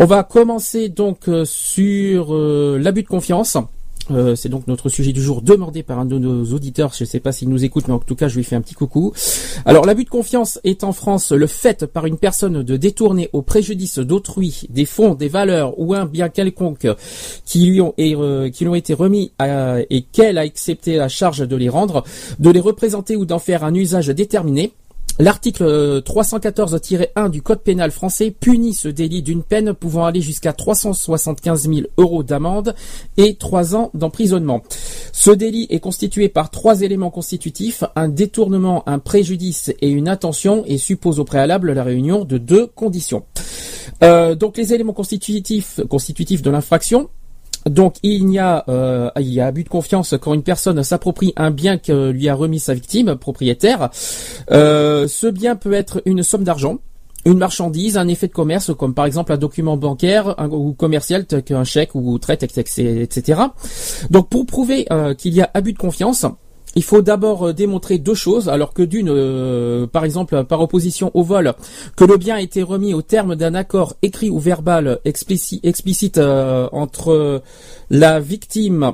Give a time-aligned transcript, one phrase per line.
[0.00, 3.56] On va commencer donc euh, sur euh, l'abus de confiance.
[4.12, 6.92] Euh, c'est donc notre sujet du jour demandé par un de nos auditeurs.
[6.96, 8.60] Je ne sais pas s'il nous écoute, mais en tout cas, je lui fais un
[8.60, 9.12] petit coucou.
[9.64, 13.42] Alors, l'abus de confiance est en France le fait par une personne de détourner au
[13.42, 16.86] préjudice d'autrui des fonds, des valeurs ou un bien quelconque
[17.44, 19.32] qui lui ont, qui lui ont été remis
[19.90, 22.04] et qu'elle a accepté la charge de les rendre,
[22.38, 24.74] de les représenter ou d'en faire un usage déterminé.
[25.20, 30.52] L'article euh, 314-1 du Code pénal français punit ce délit d'une peine pouvant aller jusqu'à
[30.52, 32.76] 375 000 euros d'amende
[33.16, 34.62] et 3 ans d'emprisonnement.
[35.12, 40.62] Ce délit est constitué par trois éléments constitutifs, un détournement, un préjudice et une intention
[40.66, 43.24] et suppose au préalable la réunion de deux conditions.
[44.04, 47.10] Euh, donc les éléments constitutifs, constitutifs de l'infraction,
[47.68, 51.50] donc il y a euh, y a abus de confiance quand une personne s'approprie un
[51.50, 53.90] bien que lui a remis sa victime propriétaire.
[54.50, 56.78] Euh, ce bien peut être une somme d'argent,
[57.24, 61.42] une marchandise, un effet de commerce comme par exemple un document bancaire ou commercial tel
[61.42, 63.40] qu'un chèque ou traite etc.
[64.10, 66.26] Donc pour prouver euh, qu'il y a abus de confiance,
[66.78, 71.10] il faut d'abord euh, démontrer deux choses, alors que d'une, euh, par exemple, par opposition
[71.12, 71.54] au vol,
[71.96, 76.68] que le bien a été remis au terme d'un accord écrit ou verbal explicite, euh,
[76.70, 77.42] entre
[77.90, 78.92] la victime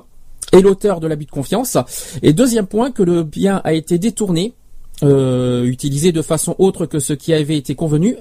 [0.55, 1.77] et l'auteur de l'abus de confiance.
[2.23, 4.55] Et deuxième point, que le bien a été détourné,
[5.03, 8.17] utilisé de façon autre que ce qui avait été convenu.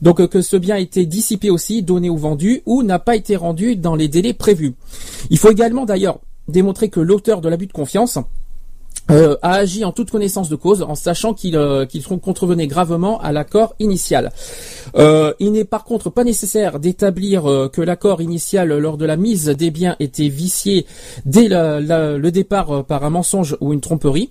[0.00, 3.36] Donc que ce bien a été dissipé aussi, donné ou vendu, ou n'a pas été
[3.36, 4.74] rendu dans les délais prévus.
[5.28, 8.18] Il faut également d'ailleurs démontrer que l'auteur de l'abus de confiance
[9.10, 11.86] euh, a agi en toute connaissance de cause, en sachant qu'il euh,
[12.22, 14.32] contrevenait gravement à l'accord initial.
[14.96, 19.16] Euh, il n'est par contre pas nécessaire d'établir euh, que l'accord initial lors de la
[19.16, 20.86] mise des biens était vicié
[21.24, 24.30] dès le départ par un mensonge ou une tromperie.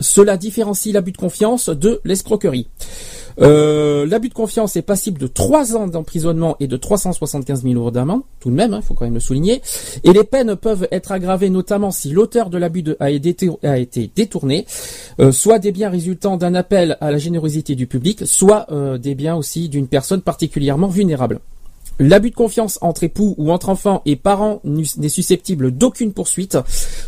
[0.00, 2.68] Cela différencie l'abus de confiance de l'escroquerie.
[3.40, 7.90] Euh, l'abus de confiance est passible de 3 ans d'emprisonnement et de 375 000 euros
[7.92, 9.62] d'amende, tout de même, il faut quand même le souligner.
[10.02, 13.78] Et les peines peuvent être aggravées notamment si l'auteur de l'abus de- a, été- a
[13.78, 14.66] été détourné,
[15.20, 19.14] euh, soit des biens résultant d'un appel à la générosité du public, soit euh, des
[19.14, 21.38] biens aussi d'une personne particulièrement vulnérable.
[21.98, 26.56] L'abus de confiance entre époux ou entre enfants et parents n'est susceptible d'aucune poursuite,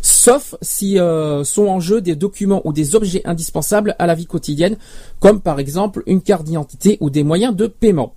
[0.01, 4.25] sauf si euh, sont en jeu des documents ou des objets indispensables à la vie
[4.25, 4.77] quotidienne,
[5.19, 8.13] comme par exemple une carte d'identité ou des moyens de paiement.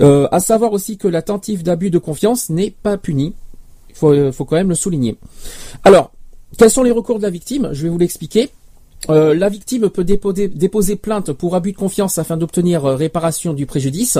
[0.00, 3.34] Euh, à savoir aussi que la tentative d'abus de confiance n'est pas punie.
[3.90, 5.16] Il faut, euh, faut quand même le souligner.
[5.84, 6.10] Alors,
[6.58, 7.70] quels sont les recours de la victime?
[7.72, 8.50] Je vais vous l'expliquer.
[9.10, 13.66] Euh, la victime peut déposer, plainte pour abus de confiance afin d'obtenir euh, réparation du
[13.66, 14.18] préjudice.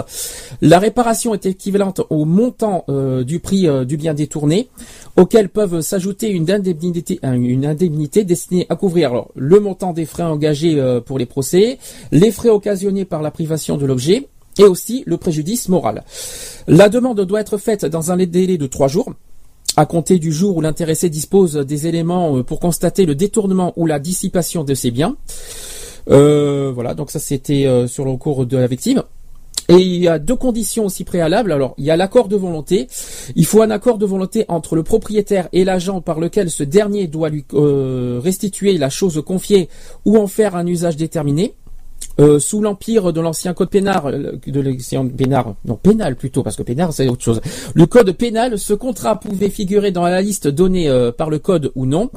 [0.60, 4.68] La réparation est équivalente au montant euh, du prix du bien détourné,
[5.16, 11.26] auquel peuvent s'ajouter une indemnité, destinée à couvrir le montant des frais engagés pour les
[11.26, 11.78] procès,
[12.12, 14.28] les frais occasionnés par la privation de l'objet,
[14.58, 16.04] et aussi le préjudice moral.
[16.66, 19.12] La demande doit être faite dans un délai de trois jours
[19.76, 23.86] à compter du jour où l'intéressé dispose des éléments euh, pour constater le détournement ou
[23.86, 25.16] la dissipation de ses biens.
[26.10, 29.02] Euh, voilà, donc ça c'était euh, sur le recours de la victime.
[29.70, 31.50] Et il y a deux conditions aussi préalables.
[31.50, 32.86] Alors, il y a l'accord de volonté.
[33.34, 37.06] Il faut un accord de volonté entre le propriétaire et l'agent par lequel ce dernier
[37.06, 39.70] doit lui restituer la chose confiée
[40.04, 41.54] ou en faire un usage déterminé.
[42.20, 45.02] Euh, sous l'empire de l'ancien code pénal, euh, de l'ancien
[45.64, 47.40] non pénal plutôt, parce que pénal c'est autre chose.
[47.74, 51.72] Le code pénal, ce contrat pouvait figurer dans la liste donnée euh, par le code
[51.74, 52.10] ou non.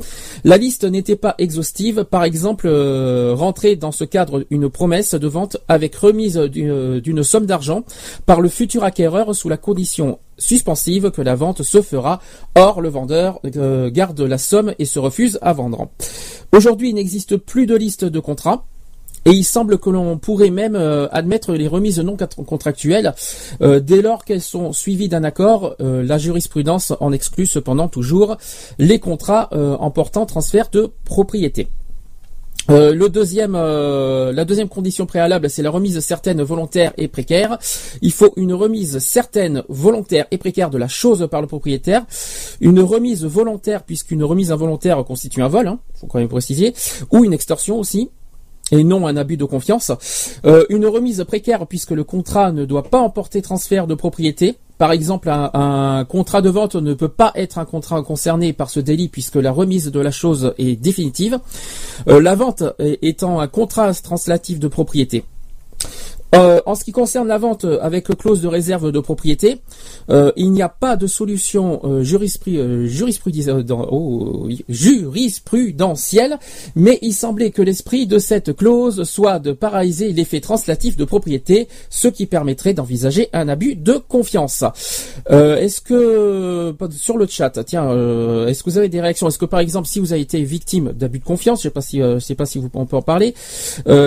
[0.43, 2.03] La liste n'était pas exhaustive.
[2.03, 7.83] Par exemple, rentrer dans ce cadre une promesse de vente avec remise d'une somme d'argent
[8.25, 12.21] par le futur acquéreur sous la condition suspensive que la vente se fera.
[12.55, 15.89] Or, le vendeur garde la somme et se refuse à vendre.
[16.51, 18.65] Aujourd'hui, il n'existe plus de liste de contrats.
[19.27, 23.13] Et il semble que l'on pourrait même euh, admettre les remises non contractuelles
[23.61, 25.75] euh, dès lors qu'elles sont suivies d'un accord.
[25.81, 28.37] Euh, la jurisprudence en exclut cependant toujours
[28.79, 31.67] les contrats euh, en portant transfert de propriété.
[32.69, 37.57] La deuxième condition préalable, c'est la remise certaine, volontaire et précaire.
[38.01, 42.05] Il faut une remise certaine, volontaire et précaire de la chose par le propriétaire.
[42.61, 46.73] Une remise volontaire, puisqu'une remise involontaire constitue un vol, hein, faut quand même préciser,
[47.11, 48.09] ou une extorsion aussi
[48.71, 49.91] et non un abus de confiance.
[50.45, 54.57] Euh, une remise précaire puisque le contrat ne doit pas emporter transfert de propriété.
[54.77, 58.79] par exemple, un, contrat de vente ne peut pas être un contrat concerné par ce
[58.79, 61.39] délit puisque la remise de la chose est définitive.
[62.05, 65.23] la vente étant un contrat translatif de propriété.
[66.35, 69.61] Euh, en ce qui concerne la vente avec clause de réserve de propriété,
[70.09, 72.03] euh, il n'y a pas de solution euh,
[73.89, 76.37] oh, jurisprudentielle,
[76.75, 81.69] mais il semblait que l'esprit de cette clause soit de paralyser l'effet translatif de propriété,
[81.89, 84.65] ce qui permettrait d'envisager un abus de confiance.
[85.29, 87.89] est-ce que sur le chat, tiens,
[88.47, 89.27] est-ce que vous avez des réactions?
[89.27, 92.35] Est-ce que par exemple, si vous avez été victime d'abus de confiance, je je sais
[92.35, 93.33] pas si vous on peut en parler,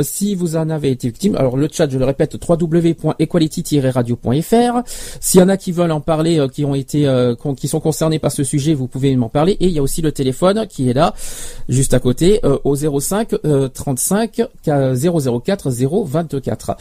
[0.03, 4.83] si vous en avez été victime, alors le chat, je le répète, www.equality-radio.fr.
[5.21, 7.81] S'il y en a qui veulent en parler, euh, qui ont été, euh, qui sont
[7.81, 9.53] concernés par ce sujet, vous pouvez m'en parler.
[9.61, 11.15] Et il y a aussi le téléphone qui est là,
[11.69, 13.35] juste à côté, euh, au 05
[13.73, 16.77] 35 004 024.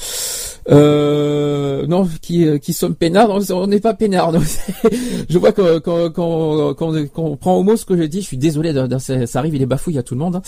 [0.70, 4.34] Euh, non, qui, qui sommes peinards, on n'est pas peinards.
[5.30, 8.22] je vois qu'on prend au mot ce que je dis.
[8.22, 10.38] Je suis désolé, ça arrive, il est bafouille à tout le monde.
[10.38, 10.42] Hein.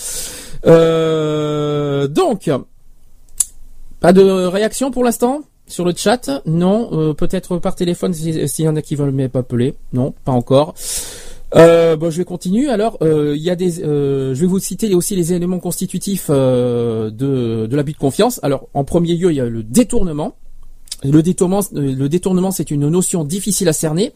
[2.08, 2.50] Donc,
[4.02, 6.90] pas de réaction pour l'instant sur le chat Non.
[6.92, 9.74] Euh, peut-être par téléphone s'il y en a qui veulent m'appeler.
[9.92, 10.74] Non, pas encore.
[11.54, 12.68] Euh, bon, je vais continuer.
[12.68, 17.76] Alors, euh, y a des, je vais vous citer aussi les éléments constitutifs de, de
[17.76, 18.40] l'abus de confiance.
[18.42, 20.34] Alors, en premier lieu, il y a le détournement.
[21.04, 24.12] Le détournement, euh, le c'est une notion difficile à cerner.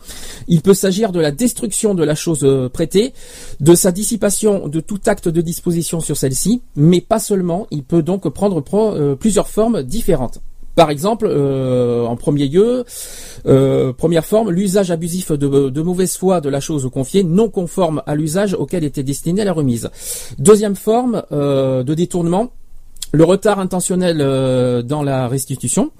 [0.49, 3.13] Il peut s'agir de la destruction de la chose euh, prêtée,
[3.61, 7.67] de sa dissipation de tout acte de disposition sur celle-ci, mais pas seulement.
[7.71, 10.39] Il peut donc prendre euh, plusieurs formes différentes.
[10.77, 12.85] Par exemple, en premier lieu,
[13.97, 18.15] première forme, l'usage abusif de, de, mauvaise foi de la chose confiée, non conforme à
[18.15, 19.89] l'usage auquel était destinée la remise.
[20.39, 22.51] Deuxième forme de détournement,
[23.13, 24.19] le retard intentionnel
[24.85, 25.93] dans la restitution.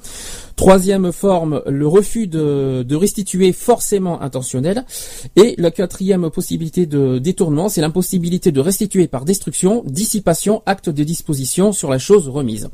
[0.57, 4.87] Troisième forme, le refus de, restituer forcément intentionnel.
[5.37, 11.05] Et la quatrième possibilité de détournement, c'est l'impossibilité de restituer par destruction, dissipation, acte de
[11.05, 12.71] disposition sur la chose remise.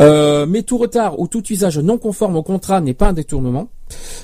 [0.00, 3.70] Euh, mais tout retard ou tout usage non conforme au contrat n'est pas un détournement.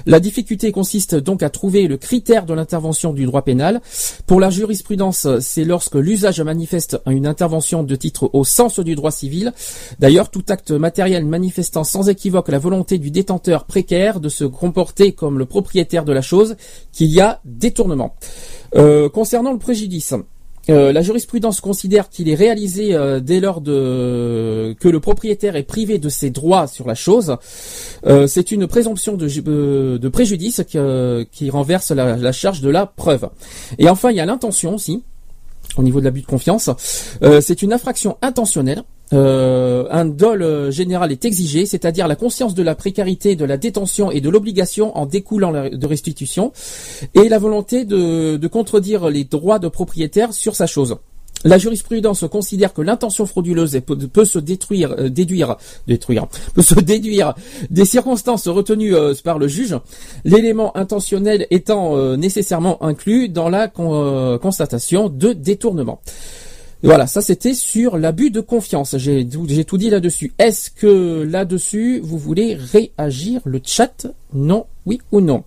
[0.06, 3.80] La difficulté consiste donc à trouver le critère de l'intervention du droit pénal.
[4.26, 9.10] Pour la jurisprudence, c'est lorsque l'usage manifeste une intervention de titre au sens du droit
[9.10, 9.52] civil.
[9.98, 15.12] D'ailleurs, tout acte matériel manifestant sans équivoque la volonté du détenteur précaire de se comporter
[15.12, 16.56] comme le propriétaire de la chose,
[16.92, 18.16] qu'il y a détournement.
[18.76, 20.14] Euh, concernant le préjudice,
[20.70, 25.62] euh, la jurisprudence considère qu'il est réalisé euh, dès lors de, que le propriétaire est
[25.64, 27.36] privé de ses droits sur la chose.
[28.06, 33.28] Euh, c'est une présomption de, préjudice qui, renverse la, la, charge de la preuve.
[33.78, 35.02] Et enfin, il y a l'intention aussi,
[35.76, 36.70] au niveau de l'abus de confiance.
[37.40, 42.74] c'est une infraction intentionnelle euh, un dol général est exigé, c'est-à-dire la conscience de la
[42.74, 46.52] précarité, de la détention et de l'obligation en découlant de restitution,
[47.14, 50.96] et la volonté de, contredire les droits de propriétaire sur sa chose.
[51.46, 55.56] La jurisprudence considère que l'intention frauduleuse peut, se détruire, euh, déduire,
[55.86, 57.34] détruire, peut se déduire
[57.70, 59.76] des circonstances retenues euh, par le juge,
[60.24, 66.00] l'élément intentionnel étant nécessairement inclus dans la constatation de détournement.
[66.84, 68.96] Voilà, ça c'était sur l'abus de confiance.
[68.98, 69.26] J'ai
[69.64, 70.34] tout dit là-dessus.
[70.38, 73.40] Est-ce que là-dessus, vous voulez réagir?
[73.44, 75.44] Le chat Non, oui ou non?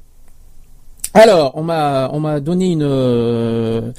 [1.13, 3.91] Alors, on m'a on m'a donné une euh,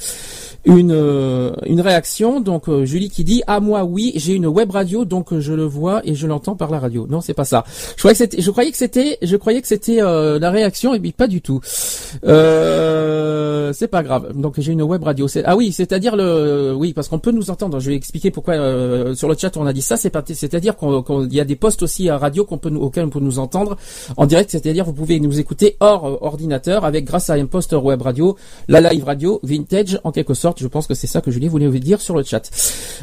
[0.68, 2.40] une, euh, une réaction.
[2.40, 5.54] Donc euh, Julie qui dit ah moi oui j'ai une web radio donc euh, je
[5.54, 7.06] le vois et je l'entends par la radio.
[7.08, 7.64] Non c'est pas ça.
[7.96, 11.00] Je croyais que c'était je croyais que c'était je croyais que c'était la réaction et
[11.00, 11.60] puis pas du tout.
[11.62, 12.28] c'est
[13.88, 14.32] pas grave.
[14.34, 15.26] Donc j'ai une web radio.
[15.44, 17.80] Ah oui c'est-à-dire le oui parce qu'on peut nous entendre.
[17.80, 19.96] Je vais expliquer pourquoi sur le chat on a dit ça.
[19.96, 23.20] C'est c'est-à-dire qu'il y a des postes aussi à radio qu'on peut auxquels on peut
[23.20, 23.76] nous entendre
[24.16, 24.50] en direct.
[24.50, 28.36] C'est-à-dire vous pouvez nous écouter hors ordinateur avec grâce à un poste web radio,
[28.68, 31.66] la live radio vintage en quelque sorte je pense que c'est ça que Julie voulait
[31.66, 32.50] vous dire sur le chat.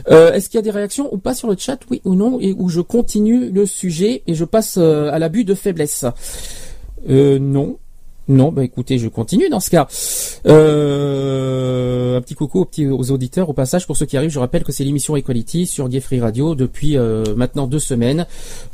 [0.09, 2.39] Euh, est-ce qu'il y a des réactions ou pas sur le chat, oui ou non,
[2.39, 6.05] et où je continue le sujet et je passe euh, à l'abus de faiblesse?
[7.09, 7.77] Euh, Non.
[8.27, 9.87] Non, bah écoutez, je continue dans ce cas.
[10.47, 14.31] Euh, un petit coucou aux, petits, aux auditeurs au passage pour ceux qui arrivent.
[14.31, 18.25] Je rappelle que c'est l'émission Equality sur Gay Radio depuis euh, maintenant deux semaines,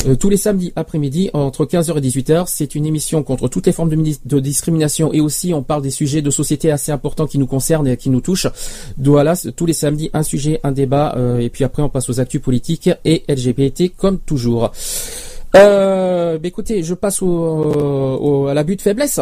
[0.08, 2.46] euh, tous les samedis après-midi entre 15h et 18h.
[2.48, 6.22] C'est une émission contre toutes les formes de, discrimination et aussi on parle des sujets
[6.22, 8.48] de société assez importants qui nous concernent et qui nous touchent.
[8.98, 12.42] Voilà, tous les samedis un sujet, un débat et puis après on passe aux actus
[12.42, 14.72] politiques et LGBT comme toujours.
[15.56, 19.20] Euh, bah écoutez, je passe au, à l'abus de faiblesse.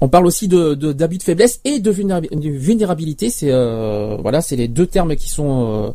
[0.00, 3.30] On parle aussi de d'abus de, faiblesse et de vulnérabilité.
[3.30, 5.90] C'est euh, voilà, c'est les deux termes qui sont euh,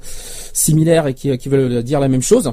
[0.53, 2.51] similaires et qui, veulent dire la même chose.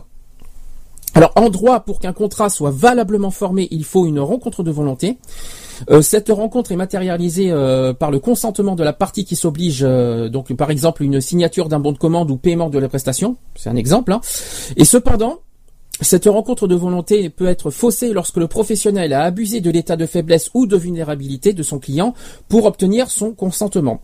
[1.14, 5.18] Alors en droit, pour qu'un contrat soit valablement formé, il faut une rencontre de volonté.
[6.02, 7.50] cette rencontre est matérialisée
[7.98, 11.90] par le consentement de la partie qui s'oblige, donc par exemple une signature d'un bon
[11.90, 14.12] de commande ou paiement de la prestation, c'est un exemple.
[14.12, 14.20] Hein.
[14.76, 15.40] Et cependant,
[16.00, 20.06] cette rencontre de volonté peut être faussée lorsque le professionnel a abusé de l'état de
[20.06, 22.14] faiblesse ou de vulnérabilité de son client
[22.48, 24.00] pour obtenir son consentement.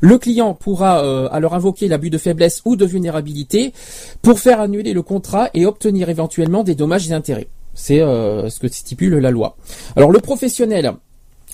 [0.00, 3.72] Le client pourra euh, alors invoquer l'abus de faiblesse ou de vulnérabilité
[4.20, 7.48] pour faire annuler le contrat et obtenir éventuellement des dommages et intérêts.
[7.72, 9.56] C'est euh, ce que stipule la loi.
[9.96, 10.92] Alors le professionnel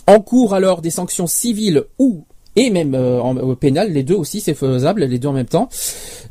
[0.06, 2.24] encourt alors des sanctions civiles ou
[2.56, 5.68] et même euh, en, pénal, les deux aussi c'est faisable, les deux en même temps.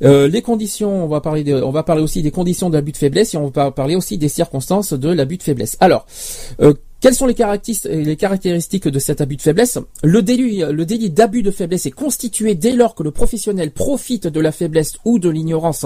[0.03, 2.97] Euh, les conditions, on va parler on va parler aussi des conditions de l'abus de
[2.97, 5.77] faiblesse et on va parler aussi des circonstances de l'abus de faiblesse.
[5.79, 6.05] Alors,
[6.61, 9.77] euh, quelles sont les caractéristiques, de cet abus de faiblesse?
[10.03, 14.25] Le délit, le délit d'abus de faiblesse est constitué dès lors que le professionnel profite
[14.27, 15.85] de la faiblesse ou de l'ignorance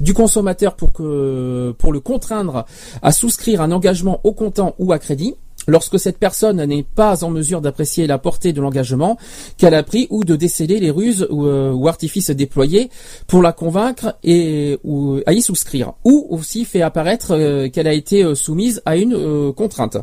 [0.00, 2.64] du consommateur pour que, pour le contraindre
[3.02, 5.34] à souscrire un engagement au comptant ou à crédit
[5.66, 9.16] lorsque cette personne n'est pas en mesure d'apprécier la portée de l'engagement
[9.56, 12.90] qu'elle a pris ou de déceler les ruses ou, euh, artifices déployés
[13.26, 14.78] pour la convaincre et
[15.26, 19.52] à y souscrire, ou aussi fait apparaître euh, qu'elle a été euh, soumise à une
[19.54, 19.96] contrainte.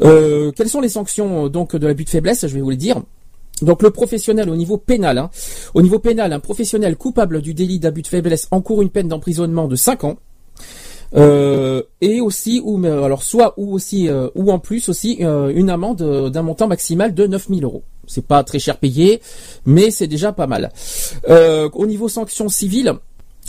[0.00, 3.02] quelles sont les sanctions donc de l'abus de faiblesse Je vais vous le dire.
[3.62, 5.30] Donc le professionnel au niveau pénal, hein.
[5.74, 9.68] au niveau pénal, un professionnel coupable du délit d'abus de faiblesse encourt une peine d'emprisonnement
[9.68, 10.16] de 5 ans.
[11.16, 15.70] Euh, et aussi ou alors soit ou aussi euh, ou en plus aussi euh, une
[15.70, 17.84] amende d'un montant maximal de 9000 euros.
[18.06, 19.20] C'est pas très cher payé,
[19.64, 20.70] mais c'est déjà pas mal.
[21.28, 22.94] au niveau sanctions civiles.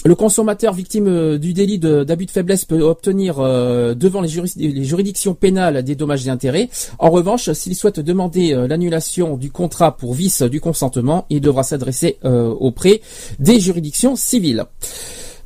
[0.04, 5.96] Le consommateur victime du délit d'abus de, faiblesse peut obtenir devant les, juridictions pénales des
[5.96, 6.70] dommages et intérêts.
[7.00, 12.18] En revanche, s'il souhaite demander l'annulation du contrat pour vice du consentement, il devra s'adresser
[12.24, 13.02] auprès
[13.40, 14.66] des juridictions civiles.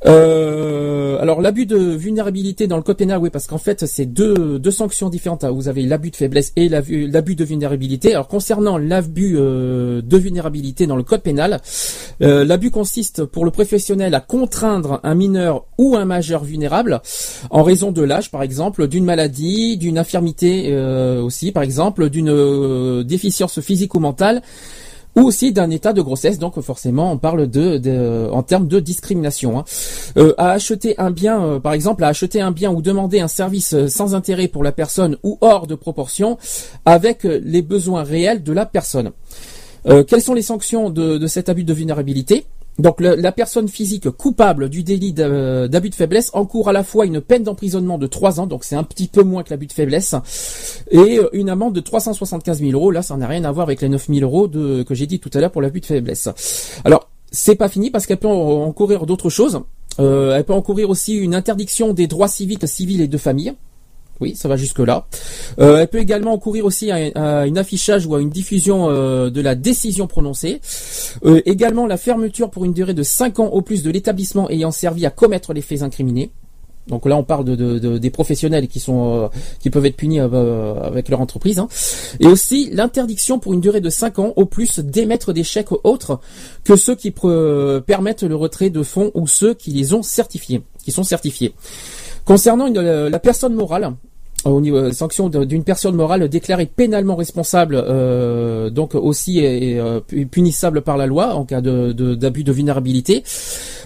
[0.05, 4.59] Euh, alors l'abus de vulnérabilité dans le code pénal, oui, parce qu'en fait c'est deux,
[4.71, 5.43] sanctions différentes.
[5.43, 8.13] Vous avez l'abus de faiblesse et l'abus de vulnérabilité.
[8.13, 11.59] Alors concernant l'abus euh, de vulnérabilité dans le code pénal,
[12.21, 17.01] euh, l'abus consiste pour le professionnel à contraindre un mineur ou un majeur vulnérable
[17.49, 20.75] en raison de l'âge, par exemple, d'une maladie, d'une infirmité
[21.19, 24.41] aussi, par exemple, d'une déficience physique ou mentale
[25.19, 26.39] ou aussi d'un état de grossesse.
[26.39, 29.59] Donc forcément, on parle de, en termes de discrimination.
[29.59, 29.65] Hein.
[30.17, 33.27] Euh, à acheter un bien, euh, par exemple, à acheter un bien ou demander un
[33.27, 36.37] service euh, sans intérêt pour la personne ou hors de proportion
[36.85, 39.11] avec les besoins réels de la personne.
[40.07, 42.45] quelles sont les sanctions de, de cet abus de vulnérabilité?
[42.79, 47.21] Donc la personne physique coupable du délit d'abus de faiblesse encourt à la fois une
[47.21, 50.15] peine d'emprisonnement de 3 ans, donc c'est un petit peu moins que l'abus de faiblesse,
[50.91, 52.91] et une amende de 375 000 euros.
[52.91, 55.19] Là, ça n'a rien à voir avec les 9 000 euros de, que j'ai dit
[55.19, 56.29] tout à l'heure pour l'abus de faiblesse.
[56.85, 59.61] Alors, c'est pas fini parce qu'elle peut encourir d'autres choses.
[59.99, 63.53] Euh, elle peut encourir aussi une interdiction des droits civiques, civils et de famille.
[64.21, 65.07] Oui, ça va jusque là.
[65.59, 69.39] Euh, elle peut également encourir aussi à, un affichage ou à une diffusion euh, de
[69.39, 70.59] la décision prononcée.
[71.25, 74.71] Euh, également la fermeture pour une durée de 5 ans au plus de l'établissement ayant
[74.71, 76.31] servi à commettre les faits incriminés.
[76.87, 81.21] Donc là, on parle de, des professionnels qui sont qui peuvent être punis avec leur
[81.21, 81.59] entreprise.
[81.59, 81.67] Hein.
[82.19, 86.19] Et aussi l'interdiction pour une durée de 5 ans au plus d'émettre des chèques autres
[86.63, 90.91] que ceux qui permettent le retrait de fonds ou ceux qui les ont certifiés, qui
[90.91, 91.53] sont certifiés.
[92.25, 93.93] Concernant la personne morale,
[94.45, 99.99] au niveau euh, sanction d'une personne morale déclarée pénalement responsable, euh, donc aussi euh,
[100.31, 103.23] punissable par la loi en cas d'abus de, vulnérabilité.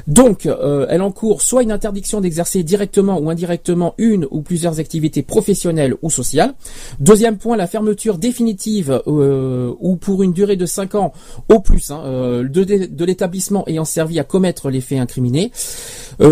[0.07, 0.50] Donc,
[0.89, 6.10] elle encourt soit une interdiction d'exercer directement ou indirectement une ou plusieurs activités professionnelles ou
[6.10, 6.55] sociales.
[7.00, 11.13] Deuxième point, la fermeture définitive ou pour une durée de 5 ans
[11.48, 15.51] au plus hein, de, l'établissement ayant servi à commettre les faits incriminés.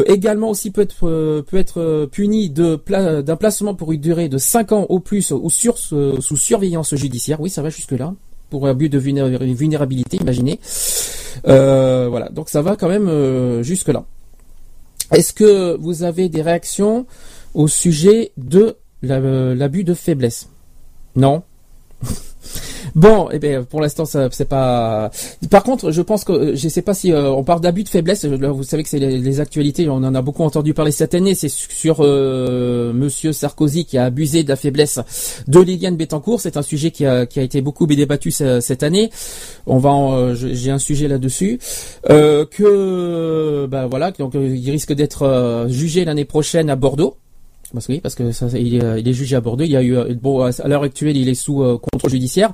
[0.05, 4.85] également aussi peut être peut être puni d'un placement pour une durée de 5 ans
[4.89, 7.39] au plus ou sur, sous surveillance judiciaire.
[7.41, 8.13] Oui, ça va jusque-là.
[8.49, 10.59] Pour abus de vulnérabilité, imaginez.
[11.47, 14.05] Euh, voilà, donc ça va quand même euh, jusque-là.
[15.11, 17.05] Est-ce que vous avez des réactions
[17.53, 20.49] au sujet de l'abus de faiblesse?
[21.15, 21.43] Non
[22.95, 25.11] Bon, eh bien, pour l'instant, ça c'est pas.
[25.49, 28.25] Par contre, je pense que je sais pas si euh, on parle d'abus de faiblesse.
[28.25, 29.89] vous savez que c'est les, actualités.
[29.89, 31.35] On en a beaucoup entendu parler cette année.
[31.35, 34.99] C'est sur euh, Monsieur Sarkozy qui a abusé de la faiblesse
[35.47, 36.41] de Liliane Bettencourt.
[36.41, 39.09] C'est un sujet qui a, qui a été beaucoup débattu cette année.
[39.65, 41.59] On va, euh, j'ai un sujet là-dessus.
[42.07, 47.15] que, ben voilà, donc il risque d'être jugé l'année prochaine à Bordeaux.
[47.73, 49.63] Parce que parce que ça, il, est, jugé à Bordeaux.
[49.63, 52.51] Il y a eu euh, bon à l'heure actuelle, il est sous euh, contrôle judiciaire,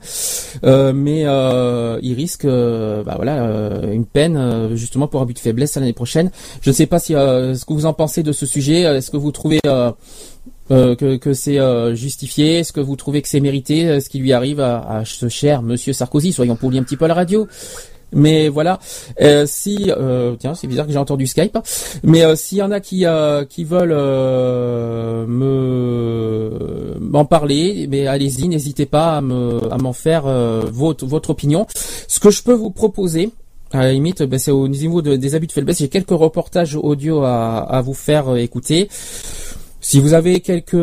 [0.64, 5.94] euh, mais euh, il risque, bah voilà, une peine justement pour abus de faiblesse l'année
[5.94, 6.32] prochaine.
[6.62, 8.82] Je ne sais pas si ce que vous en pensez de ce sujet.
[8.82, 9.60] Est-ce que vous trouvez
[10.70, 12.60] euh, que, que c'est euh, justifié?
[12.60, 13.88] Est-ce que vous trouvez que c'est mérité?
[13.88, 16.98] Euh, ce qui lui arrive à, à ce cher Monsieur Sarkozy Soyons polis un petit
[16.98, 17.48] peu à la radio.
[18.14, 18.80] Mais voilà,
[19.22, 21.58] euh, si euh, tiens, c'est bizarre que j'ai entendu Skype.
[22.04, 28.08] Mais euh, s'il y en a qui euh, qui veulent euh, me m'en parler, mais
[28.08, 31.68] allez-y, n'hésitez pas à me à m'en faire euh, votre votre opinion.
[32.08, 33.32] Ce que je peux vous proposer.
[33.74, 35.80] À la limite, ben, c'est au niveau de- des abus de faiblesse.
[35.80, 38.88] J'ai quelques reportages audio à, à vous faire écouter.
[39.82, 40.74] Si vous avez quelques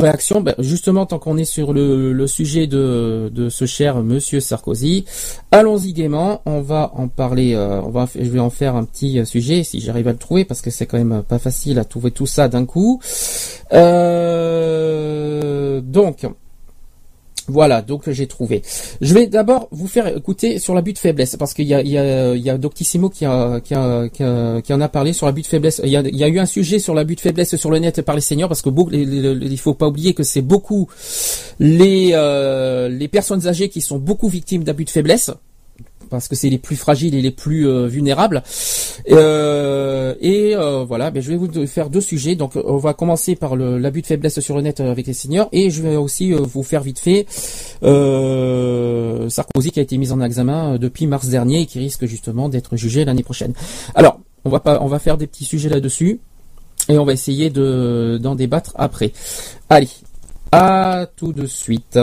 [0.00, 4.40] réactions, ben, justement, tant qu'on est sur le, le sujet de, de ce cher Monsieur
[4.40, 5.04] Sarkozy,
[5.52, 6.42] allons-y gaiement.
[6.46, 7.54] On va en parler.
[7.54, 10.18] euh, on va, je vais en faire un petit euh, sujet si j'arrive à le
[10.18, 13.00] trouver parce que c'est quand même pas facile à trouver tout ça d'un coup.
[13.72, 15.00] Euh,
[15.80, 16.26] donc.
[17.48, 18.62] Voilà, donc j'ai trouvé.
[19.00, 21.98] Je vais d'abord vous faire écouter sur l'abus de faiblesse, parce qu'il y a, y
[21.98, 23.74] a, y a Doctissimo qui, a, qui,
[24.14, 25.80] qui, en a parlé sur l'abus de faiblesse.
[25.84, 28.22] Il y, a, eu un sujet sur l'abus de faiblesse sur le net par les
[28.22, 30.88] seniors, parce que beaucoup, il faut pas oublier que c'est beaucoup
[31.60, 35.30] euh, les personnes âgées qui sont beaucoup victimes d'abus de faiblesse
[36.16, 38.42] parce que c'est les plus fragiles et les plus euh, vulnérables.
[39.10, 42.34] Euh, et euh, voilà, ben, je vais vous faire deux sujets.
[42.36, 45.48] Donc, on va commencer par l'abus de faiblesse sur le net euh, avec les seniors,
[45.52, 47.26] et je vais aussi vous faire vite fait
[49.28, 52.76] Sarkozy qui a été mis en examen depuis mars dernier et qui risque justement d'être
[52.76, 53.52] jugé l'année prochaine.
[53.94, 56.20] Alors, on va pas, on va faire des petits sujets là-dessus
[56.88, 59.12] et on va essayer de d'en débattre après.
[59.68, 59.88] Allez,
[60.52, 61.98] à tout de suite.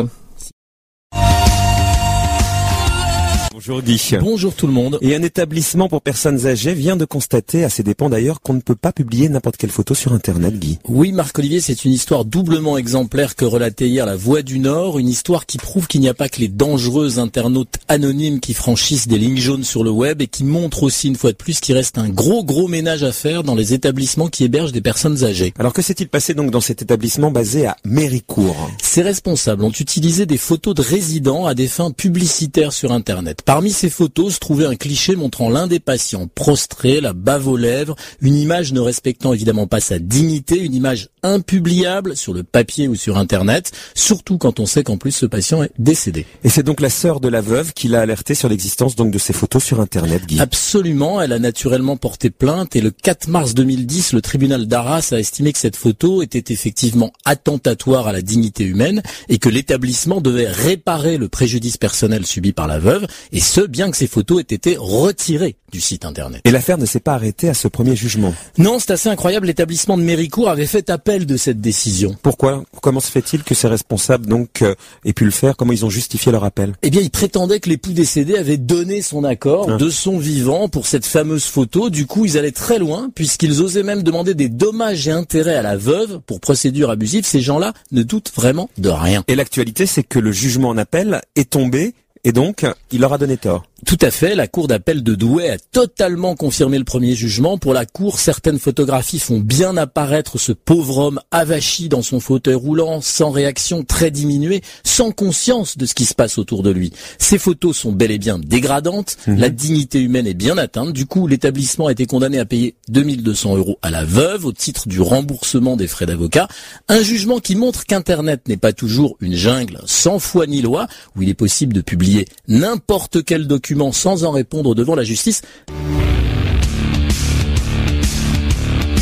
[3.63, 4.01] Bonjour Guy.
[4.20, 4.98] Bonjour tout le monde.
[5.01, 8.60] Et un établissement pour personnes âgées vient de constater, à ses dépens d'ailleurs, qu'on ne
[8.60, 10.80] peut pas publier n'importe quelle photo sur Internet, Guy.
[10.89, 15.08] Oui, Marc-Olivier, c'est une histoire doublement exemplaire que relatait hier la Voix du Nord, une
[15.08, 19.20] histoire qui prouve qu'il n'y a pas que les dangereux internautes anonymes qui franchissent des
[19.20, 22.00] lignes jaunes sur le web et qui montre aussi une fois de plus qu'il reste
[22.00, 25.53] un gros gros ménage à faire dans les établissements qui hébergent des personnes âgées.
[25.60, 28.72] Alors que s'est-il passé donc dans cet établissement basé à Méricourt?
[28.82, 33.44] Ces responsables ont utilisé des photos de résidents à des fins publicitaires sur Internet.
[33.51, 37.58] Parmi ces photos se trouvait un cliché montrant l'un des patients prostré, la bave aux
[37.58, 42.88] lèvres, une image ne respectant évidemment pas sa dignité, une image impubliable sur le papier
[42.88, 46.25] ou sur Internet, surtout quand on sait qu'en plus ce patient est décédé.
[46.45, 49.19] Et c'est donc la sœur de la veuve qui l'a alerté sur l'existence donc de
[49.19, 50.39] ces photos sur Internet, Guy.
[50.39, 55.19] Absolument, elle a naturellement porté plainte et le 4 mars 2010, le tribunal d'Arras a
[55.19, 60.47] estimé que cette photo était effectivement attentatoire à la dignité humaine et que l'établissement devait
[60.47, 64.56] réparer le préjudice personnel subi par la veuve et ce, bien que ces photos aient
[64.56, 66.41] été retirées du site internet.
[66.43, 68.34] Et l'affaire ne s'est pas arrêtée à ce premier jugement.
[68.58, 72.15] Non, c'est assez incroyable, l'établissement de Méricourt avait fait appel de cette décision.
[72.21, 72.63] Pourquoi?
[72.82, 74.75] Comment se fait-il que ces responsables donc euh,
[75.06, 75.56] aient pu le faire?
[75.56, 76.73] Comment ils ont justifié leur appel?
[76.82, 79.77] Eh bien, il prétendait que l'époux décédé avait donné son accord Ah.
[79.77, 81.89] de son vivant pour cette fameuse photo.
[81.89, 85.62] Du coup, ils allaient très loin puisqu'ils osaient même demander des dommages et intérêts à
[85.62, 87.25] la veuve pour procédure abusive.
[87.25, 89.23] Ces gens-là ne doutent vraiment de rien.
[89.30, 93.17] Et l'actualité, c'est que le jugement en appel est tombé et donc il leur a
[93.17, 93.63] donné tort.
[93.86, 97.57] Tout à fait, la cour d'appel de Douai a totalement confirmé le premier jugement.
[97.57, 102.53] Pour la cour, certaines photographies font bien apparaître ce pauvre homme avachi dans son fauteuil
[102.53, 106.93] roulant, sans réaction, très diminué, sans conscience de ce qui se passe autour de lui.
[107.17, 110.93] Ces photos sont bel et bien dégradantes, la dignité humaine est bien atteinte.
[110.93, 114.88] Du coup, l'établissement a été condamné à payer 2200 euros à la veuve au titre
[114.88, 116.47] du remboursement des frais d'avocat.
[116.88, 121.23] Un jugement qui montre qu'Internet n'est pas toujours une jungle sans foi ni loi, où
[121.23, 122.11] il est possible de publier
[122.47, 125.41] n'importe quel document sans en répondre devant la justice.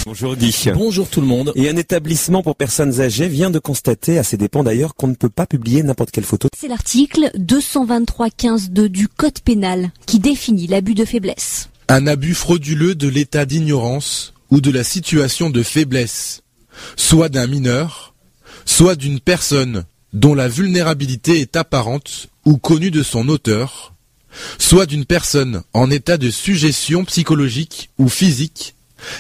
[0.05, 0.53] Bonjour Guy.
[0.73, 1.51] Bonjour tout le monde.
[1.55, 5.13] Et un établissement pour personnes âgées vient de constater, à ses dépens d'ailleurs, qu'on ne
[5.13, 6.49] peut pas publier n'importe quelle photo.
[6.57, 11.69] C'est l'article 223.15.2 du Code pénal qui définit l'abus de faiblesse.
[11.89, 16.41] Un abus frauduleux de l'état d'ignorance ou de la situation de faiblesse,
[16.95, 18.15] soit d'un mineur,
[18.65, 23.93] soit d'une personne dont la vulnérabilité est apparente ou connue de son auteur,
[24.57, 28.75] soit d'une personne en état de suggestion psychologique ou physique,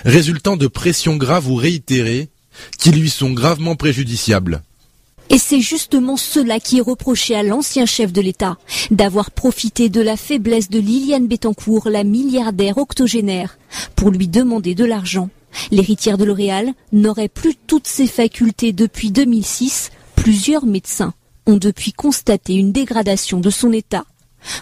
[0.05, 2.29] résultant de pressions graves ou réitérées
[2.77, 4.61] qui lui sont gravement préjudiciables.
[5.31, 8.57] Et c'est justement cela qui est reproché à l'ancien chef de l'État,
[8.89, 13.59] d'avoir profité de la faiblesse de Liliane Bettencourt, la milliardaire octogénaire,
[13.95, 15.29] pour lui demander de l'argent.
[15.71, 19.91] L'héritière de L'Oréal n'aurait plus toutes ses facultés depuis 2006.
[20.19, 21.13] Plusieurs médecins
[21.45, 24.03] ont depuis constaté une dégradation de son état.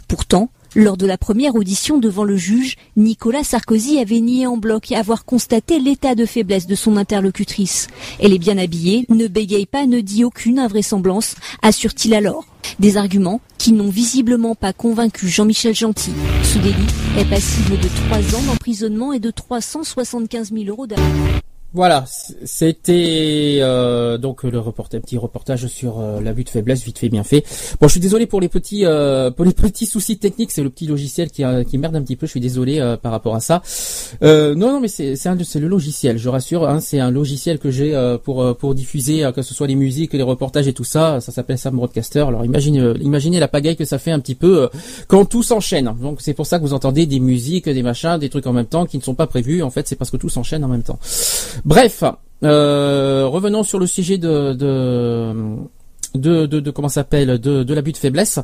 [0.07, 4.91] Pourtant, lors de la première audition devant le juge, Nicolas Sarkozy avait nié en bloc
[4.91, 7.87] avoir constaté l'état de faiblesse de son interlocutrice.
[8.19, 12.45] Elle est bien habillée, ne bégaye pas, ne dit aucune invraisemblance, assure-t-il alors.
[12.79, 16.13] Des arguments qui n'ont visiblement pas convaincu Jean-Michel Gentil.
[16.43, 16.75] Ce délit
[17.17, 21.41] est passible de 3 ans d'emprisonnement et de 375 000 euros d'amende.
[21.77, 22.05] Voilà,
[22.43, 27.23] c'était euh, donc le reportage, petit reportage sur euh, l'abus de faiblesse, vite fait, bien
[27.23, 27.45] fait.
[27.79, 30.49] Bon, je suis désolé pour les petits, euh, pour les petits soucis techniques.
[30.49, 32.25] C'est le petit logiciel qui, qui merde un petit peu.
[32.25, 33.61] Je suis désolé par rapport à ça.
[34.23, 36.17] non, non, mais c'est c'est le logiciel.
[36.17, 39.75] Je rassure, hein, c'est un logiciel que j'ai pour pour diffuser que ce soit les
[39.75, 41.21] musiques, les reportages et tout ça.
[41.21, 42.21] Ça s'appelle Sam Broadcaster.
[42.21, 44.67] Alors imaginez imaginez la pagaille que ça fait un petit peu
[45.07, 45.93] quand tout s'enchaîne.
[46.01, 48.65] Donc c'est pour ça que vous entendez des musiques, des machins, des trucs en même
[48.65, 49.61] temps qui ne sont pas prévus.
[49.61, 50.97] En fait, c'est parce que tout s'enchaîne en même temps.
[51.67, 52.05] Bref,
[52.45, 55.35] euh, revenons sur le sujet de de
[56.15, 58.39] de, de, comment s'appelle de, de l'abus de faiblesse.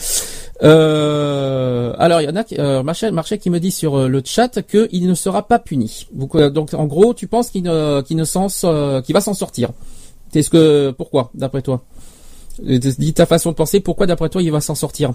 [0.63, 5.45] Euh, alors il y en a, qui me dit sur le chat qu'il ne sera
[5.45, 6.07] pas puni.
[6.13, 9.71] Donc, en gros, tu penses qu'il ne, qu'il ne va s'en sortir.
[10.31, 11.83] Qu'est-ce que, pourquoi, d'après toi?
[12.61, 13.81] Dis ta façon de penser.
[13.81, 15.13] Pourquoi, d'après toi, il va s'en sortir?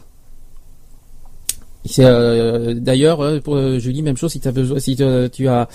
[1.98, 4.32] Euh, D'ailleurs, euh, pour euh, Julie, même chose.
[4.32, 5.04] Si, as besoin, si tu
[5.48, 5.68] as,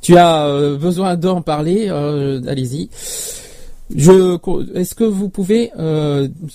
[0.00, 2.88] tu as besoin d'en parler, allez-y.
[3.94, 5.70] Est-ce que vous pouvez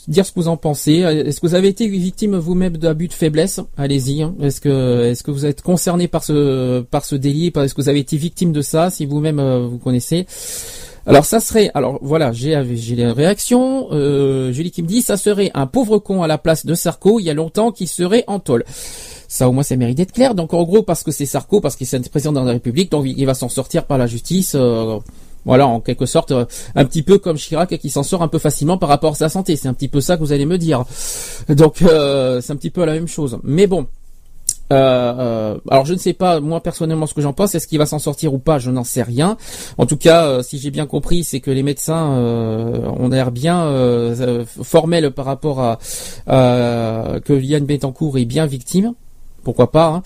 [0.08, 0.94] dire ce que vous en pensez?
[0.94, 3.62] Est-ce que vous avez été victime vous-même d'abus de faiblesse?
[3.78, 4.24] Allez-y.
[4.24, 4.36] Hein.
[4.42, 7.52] Est-ce que, est-ce que vous êtes concerné par ce, par ce délit?
[7.56, 8.90] Est-ce que vous avez été victime de ça?
[8.90, 10.26] Si vous-même vous connaissez
[11.06, 13.88] alors ça serait, alors voilà, j'ai les réactions.
[13.92, 17.20] Euh, Julie qui me dit, ça serait un pauvre con à la place de Sarko
[17.20, 18.64] il y a longtemps qui serait en tôle.
[19.28, 20.36] Ça au moins ça mérite d'être clair.
[20.36, 23.06] Donc en gros parce que c'est Sarko, parce qu'il est président de la République, donc
[23.06, 24.54] il va s'en sortir par la justice.
[24.56, 25.00] Euh,
[25.46, 28.40] voilà, en quelque sorte, euh, un petit peu comme Chirac qui s'en sort un peu
[28.40, 29.56] facilement par rapport à sa santé.
[29.56, 30.84] C'est un petit peu ça que vous allez me dire.
[31.48, 33.40] Donc c'est un petit peu la même chose.
[33.44, 33.88] Mais bon,
[34.72, 34.76] euh,
[35.20, 37.56] euh, alors je ne sais pas moi personnellement ce que j'en pense.
[37.56, 38.60] Est-ce qu'il va s'en sortir ou pas?
[38.60, 39.38] Je n'en sais rien.
[39.78, 43.74] En tout cas, euh, si j'ai bien compris, c'est que les médecins ont l'air bien
[44.64, 45.78] formels par rapport à
[46.28, 48.94] que Yann Betancourt est bien victime.
[49.44, 50.04] Pourquoi pas hein.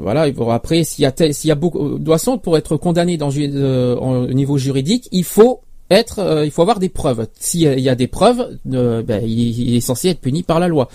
[0.00, 0.26] Voilà.
[0.50, 4.26] Après, s'il y a s'il y a beaucoup de façon pour être condamné dans au
[4.32, 7.26] niveau juridique, il faut être, euh, il faut avoir des preuves.
[7.38, 10.88] S'il y a des preuves, euh, ben, il, est censé être puni par la loi.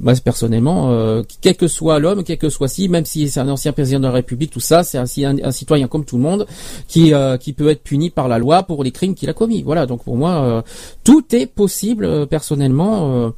[0.00, 3.48] Moi, personnellement, euh, quel que soit l'homme, quel que soit si, même si c'est un
[3.48, 5.04] ancien président de la République, tout ça, c'est un,
[5.42, 6.46] un, citoyen comme tout le monde
[6.88, 9.62] qui qui peut être puni par la loi pour les crimes qu'il a commis.
[9.62, 9.86] Voilà.
[9.86, 10.64] Donc pour moi,
[11.04, 13.32] tout est possible personnellement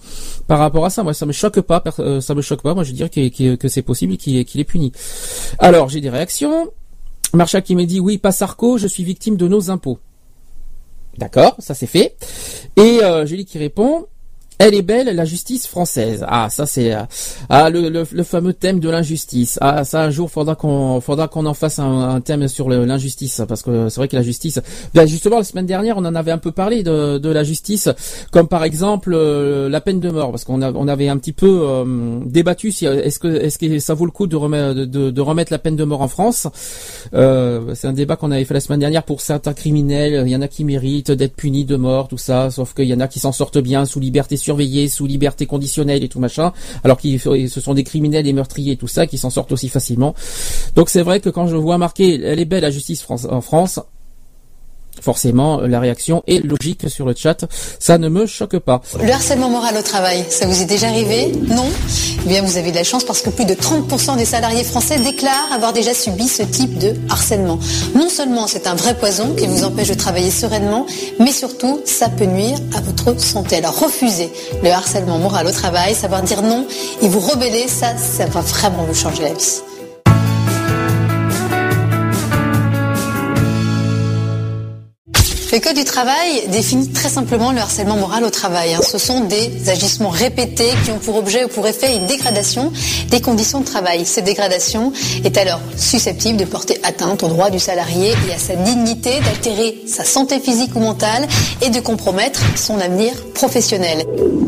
[0.47, 1.03] par rapport à ça.
[1.03, 1.83] Moi, ça me choque pas.
[2.21, 2.75] ça me choque pas.
[2.75, 4.93] Moi, je veux dire que, que c'est possible qu'il est puni.
[5.59, 6.71] Alors, j'ai des réactions.
[7.35, 9.99] Marcha qui me dit oui, pas Sarko, je suis victime de nos impôts.
[11.19, 12.17] D'accord, ça c'est fait.
[12.77, 14.07] Et euh, Julie qui répond,
[14.59, 16.25] elle est belle, la justice française.
[16.29, 17.03] Ah, ça c'est euh,
[17.49, 19.59] ah le, le, fameux thème de l'injustice.
[19.61, 23.63] Ah, ça un jour faudra qu'on faudra qu'on en fasse un, thème sur l'injustice parce
[23.63, 24.61] que c'est vrai que la justice.
[24.95, 27.89] Ben justement la semaine dernière on en avait un peu parlé de, de la justice,
[28.31, 31.63] comme par exemple euh, la peine de mort parce qu'on on avait un petit peu
[31.63, 35.21] euh, débattu si est-ce que est-ce que ça vaut le coup de remettre de, de
[35.21, 36.47] remettre la peine de mort en France.
[37.13, 40.23] c'est un débat qu'on avait fait la semaine dernière pour certains criminels.
[40.27, 42.95] Il y en a qui méritent d'être punis de mort, tout ça, sauf qu'il y
[42.95, 46.21] en a qui s'en sortent bien sous liberté sur surveillés sous liberté conditionnelle et tout
[46.21, 46.53] machin,
[46.85, 50.15] alors qu'ils ce sont des criminels, des meurtriers tout ça qui s'en sortent aussi facilement.
[50.77, 53.81] Donc c'est vrai que quand je vois marqué elle est belle la justice en France,
[55.01, 57.45] forcément la réaction est logique sur le chat.
[57.79, 58.83] Ça ne me choque pas.
[59.03, 61.67] Le harcèlement moral au travail, ça vous est déjà arrivé Non
[62.25, 64.99] Eh bien vous avez de la chance parce que plus de 30% des salariés français
[64.99, 67.59] déclarent avoir déjà subi ce type de harcèlement.
[67.95, 70.87] Non seulement c'est un vrai poison qui vous empêche de travailler sereinement,
[71.19, 73.57] mais surtout ça peut nuire à votre santé.
[73.57, 74.31] Alors refusez
[74.63, 76.67] le harcèlement moral au travail, savoir dire non
[77.03, 79.72] et vous rebeller, ça, ça va vraiment vous changer la vie.
[85.53, 88.73] Le Code du travail définit très simplement le harcèlement moral au travail.
[88.73, 88.81] Hein.
[88.81, 92.73] Ce sont des agissements répétés qui ont pour objet ou pour effet une dégradation
[93.11, 94.07] des conditions de travail.
[94.07, 98.57] Cette dégradation est alors susceptible de porter atteinte aux droits du salarié et à sa
[98.57, 101.29] dignité, d'altérer sa santé physique ou mentale
[101.61, 104.07] et de compromettre son avenir professionnel.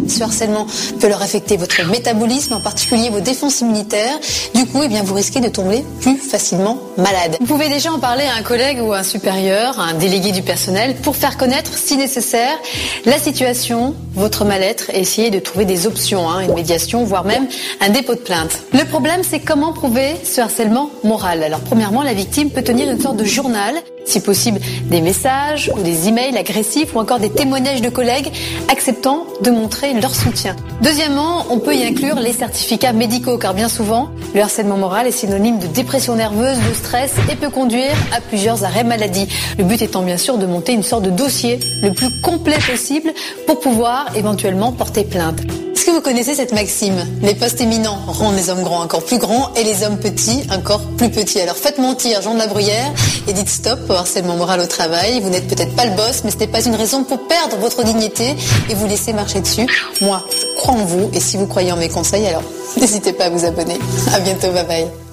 [0.08, 0.66] Ce harcèlement
[1.00, 4.18] peut leur affecter votre métabolisme, en particulier vos défenses immunitaires.
[4.54, 7.36] Du coup, eh bien, vous risquez de tomber plus facilement malade.
[7.40, 10.32] Vous pouvez déjà en parler à un collègue ou à un supérieur, à un délégué
[10.32, 12.58] du personnel, pour faire connaître, si nécessaire,
[13.04, 17.46] la situation, votre mal-être et essayer de trouver des options, hein, une médiation, voire même
[17.80, 18.60] un dépôt de plainte.
[18.72, 21.42] Le problème, c'est comment prouver ce harcèlement moral?
[21.42, 25.82] Alors, premièrement, la victime peut tenir une sorte de journal si possible des messages ou
[25.82, 28.30] des emails agressifs ou encore des témoignages de collègues
[28.68, 30.56] acceptant de montrer leur soutien.
[30.82, 35.12] Deuxièmement, on peut y inclure les certificats médicaux car bien souvent, le harcèlement moral est
[35.12, 39.28] synonyme de dépression nerveuse, de stress et peut conduire à plusieurs arrêts maladie.
[39.58, 43.12] Le but étant bien sûr de monter une sorte de dossier le plus complet possible
[43.46, 45.40] pour pouvoir éventuellement porter plainte.
[45.74, 49.18] Est-ce que vous connaissez cette maxime Les postes éminents rendent les hommes grands encore plus
[49.18, 51.40] grands et les hommes petits encore plus petits.
[51.40, 52.92] Alors faites mentir Jean de la Bruyère
[53.26, 55.20] et dites stop au harcèlement moral au travail.
[55.20, 57.82] Vous n'êtes peut-être pas le boss, mais ce n'est pas une raison pour perdre votre
[57.82, 58.36] dignité
[58.70, 59.66] et vous laisser marcher dessus.
[60.00, 60.24] Moi,
[60.56, 62.44] crois en vous et si vous croyez en mes conseils, alors
[62.80, 63.78] n'hésitez pas à vous abonner.
[64.14, 65.03] À bientôt, bye bye.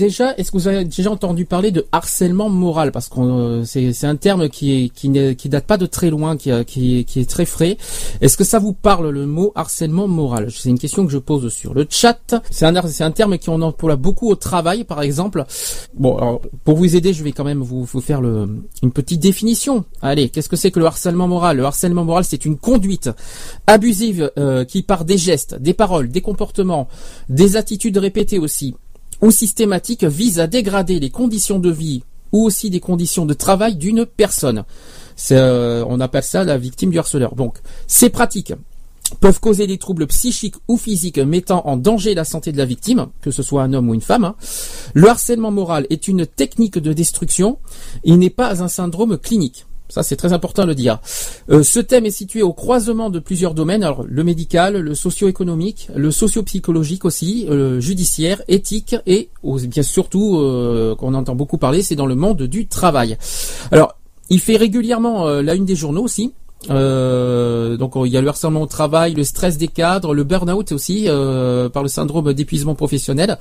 [0.00, 2.90] Déjà, est-ce que vous avez déjà entendu parler de harcèlement moral?
[2.90, 6.36] Parce que euh, c'est un terme qui est qui qui date pas de très loin,
[6.36, 7.76] qui qui, qui est très frais.
[8.20, 10.50] Est-ce que ça vous parle le mot harcèlement moral?
[10.50, 12.34] C'est une question que je pose sur le chat.
[12.50, 15.44] C'est un un terme qui on emploie beaucoup au travail, par exemple.
[15.94, 18.48] Bon, alors pour vous aider, je vais quand même vous, faire le,
[18.82, 19.84] une petite définition.
[20.00, 21.58] Allez, qu'est-ce que c'est que le harcèlement moral?
[21.58, 23.10] Le harcèlement moral, c'est une conduite
[23.66, 26.88] abusive euh, qui part des gestes, des paroles, des comportements,
[27.28, 28.74] des attitudes répétées aussi
[29.22, 32.02] ou systématique vise à dégrader les conditions de vie
[32.32, 34.64] ou aussi des conditions de travail d'une personne.
[35.32, 37.34] Euh, on appelle ça la victime du harceleur.
[37.34, 38.54] Donc, ces pratiques
[39.18, 43.08] peuvent causer des troubles psychiques ou physiques mettant en danger la santé de la victime,
[43.20, 44.34] que ce soit un homme ou une femme.
[44.94, 47.58] Le harcèlement moral est une technique de destruction,
[48.04, 49.66] il n'est pas un syndrome clinique.
[49.90, 51.00] Ça, c'est très important de le dire.
[51.50, 55.88] Euh, ce thème est situé au croisement de plusieurs domaines, alors le médical, le socio-économique,
[55.94, 61.82] le socio-psychologique aussi, le euh, judiciaire, éthique et bien surtout euh, qu'on entend beaucoup parler,
[61.82, 63.18] c'est dans le monde du travail.
[63.72, 63.96] Alors,
[64.28, 66.32] il fait régulièrement la une des journaux aussi.
[66.68, 71.06] donc il y a le harcèlement au travail, le stress des cadres, le burn-out aussi
[71.06, 73.38] par le syndrome d'épuisement professionnel.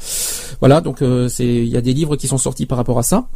[0.62, 3.28] Voilà, donc il y a des livres qui sont sortis par rapport à ça.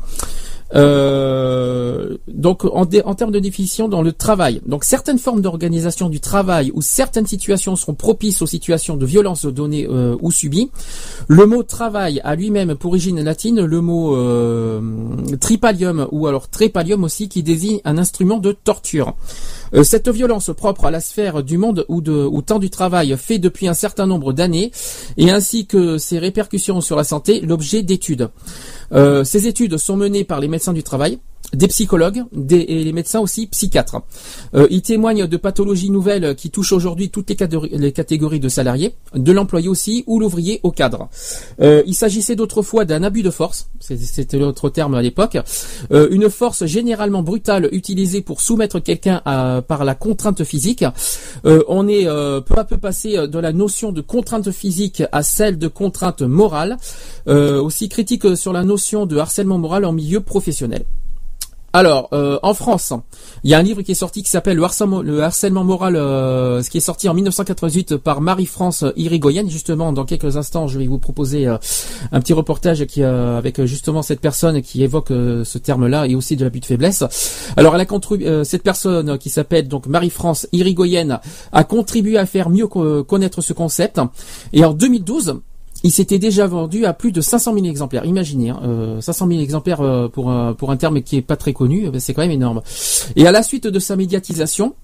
[0.75, 6.71] Euh, donc en, termes de définition dans le travail, donc certaines formes d'organisation du travail
[6.73, 10.71] ou certaines situations seront propices aux situations de violence données euh, ou subies.
[11.27, 14.81] Le mot travail a lui-même pour origine latine le mot euh,
[15.39, 19.15] tripalium ou alors trépalium aussi qui désigne un instrument de torture.
[19.73, 23.15] Euh, cette violence propre à la sphère du monde ou, de, ou temps du travail
[23.17, 24.71] fait depuis un certain nombre d'années
[25.17, 28.29] et ainsi que ses répercussions sur la santé l'objet d'études.
[28.91, 31.19] Euh, ces études sont menées par les médecins du travail,
[31.53, 34.01] des psychologues des, et les médecins aussi psychiatres.
[34.55, 37.35] Euh, ils témoignent de pathologies nouvelles qui touchent aujourd'hui toutes les
[37.91, 41.09] catégories, de salariés, de l'employé aussi ou l'ouvrier au cadre.
[41.61, 45.37] Euh, il s'agissait d'autrefois d'un abus de force, c'était l'autre terme à l'époque,
[45.91, 49.21] euh, une force généralement brutale utilisée pour soumettre quelqu'un
[49.67, 50.85] par la contrainte physique.
[51.45, 55.23] Euh, on est euh, peu à peu passé de la notion de contrainte physique à
[55.23, 56.77] celle de contrainte morale,
[57.27, 60.85] aussi critique sur la notion de harcèlement moral en milieu professionnel.
[61.75, 62.93] Alors, euh, en France,
[63.43, 65.95] il y a un livre qui est sorti qui s'appelle le harcèlement, le harcèlement moral,
[65.95, 69.49] euh, ce qui est sorti en 1988 par Marie-France Irigoyen.
[69.49, 71.57] Justement, dans quelques instants, je vais vous proposer euh,
[72.11, 76.59] un petit reportage avec justement cette personne qui évoque ce terme-là et aussi de l'abus
[76.59, 77.03] de faiblesse.
[77.57, 81.19] Alors, elle a cette personne qui s'appelle donc Marie-France Irigoyen
[81.51, 83.99] a contribué à faire mieux connaître ce concept.
[84.51, 85.41] Et en 2012,
[85.83, 88.05] il s'était déjà vendu à plus de 500 000 exemplaires.
[88.05, 91.35] Imaginez, hein, 500 euh, 000 exemplaires euh, pour un, pour un terme qui est pas
[91.35, 92.61] très connu, euh, c'est quand même énorme.
[93.17, 94.75] Et à la suite de sa médiatisation,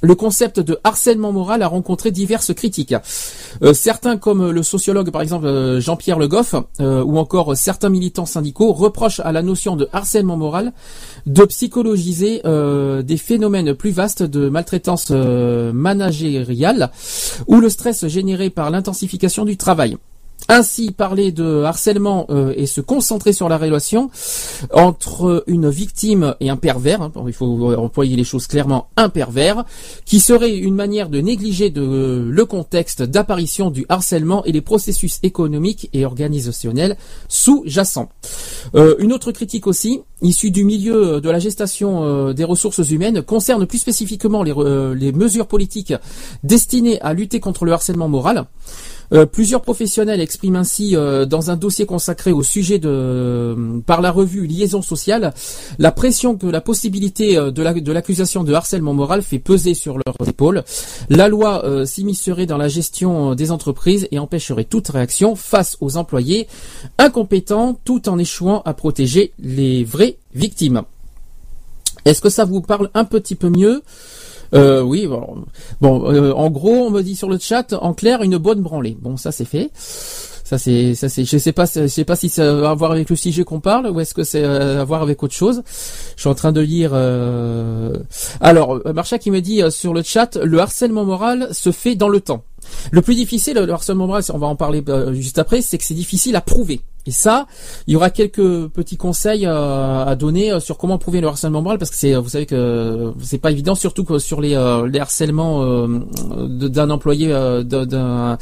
[0.00, 2.94] le concept de harcèlement moral a rencontré diverses critiques.
[3.72, 9.20] certains, comme le sociologue par exemple Jean-Pierre Le Goff, ou encore certains militants syndicaux, reprochent
[9.20, 10.72] à la notion de harcèlement moral
[11.26, 16.90] de psychologiser des phénomènes plus vastes de maltraitance managériale
[17.46, 19.96] ou le stress généré par l'intensification du travail.
[20.48, 24.10] Ainsi, parler de harcèlement euh, et se concentrer sur la relation
[24.72, 29.64] entre une victime et un pervers, hein, il faut employer les choses clairement, un pervers,
[30.04, 35.88] qui serait une manière de négliger le contexte d'apparition du harcèlement et les processus économiques
[35.94, 38.10] et organisationnels sous-jacents.
[38.74, 43.22] Euh, une autre critique aussi, issue du milieu de la gestation euh, des ressources humaines,
[43.22, 45.94] concerne plus spécifiquement les mesures politiques
[46.42, 48.44] destinées à lutter contre le harcèlement moral.
[49.12, 54.00] Euh, plusieurs professionnels expriment ainsi euh, dans un dossier consacré au sujet de euh, par
[54.00, 55.34] la revue Liaison sociale
[55.78, 60.64] la pression que la possibilité de l'accusation de harcèlement moral fait peser sur leurs épaules.
[61.08, 66.46] La loi s'immiscerait dans la gestion des entreprises et empêcherait toute réaction face aux employés
[66.98, 70.82] incompétents tout en échouant à protéger les vraies victimes.
[72.04, 73.82] Est-ce que ça vous parle un petit peu mieux?
[74.52, 75.44] Euh, oui, bon,
[76.12, 78.96] euh, en gros, on me dit sur le chat, en clair, une bonne branlée.
[79.00, 79.70] Bon, ça c'est fait.
[80.44, 82.92] Ça c'est, ça c'est, je sais pas, je sais pas si ça a à voir
[82.92, 85.62] avec le sujet qu'on parle ou est-ce que c'est euh, à voir avec autre chose.
[86.16, 86.90] Je suis en train de lire.
[86.92, 87.96] Euh...
[88.40, 92.20] Alors, Marcha qui me dit sur le chat, le harcèlement moral se fait dans le
[92.20, 92.44] temps.
[92.90, 95.94] Le plus difficile, le harcèlement moral, on va en parler juste après, c'est que c'est
[95.94, 96.80] difficile à prouver.
[97.06, 97.46] Et ça,
[97.86, 101.60] il y aura quelques petits conseils euh, à donner euh, sur comment prouver le harcèlement
[101.60, 104.88] moral parce que c'est, vous savez que c'est pas évident, surtout que sur les, euh,
[104.88, 108.38] les harcèlements d'un employé d'un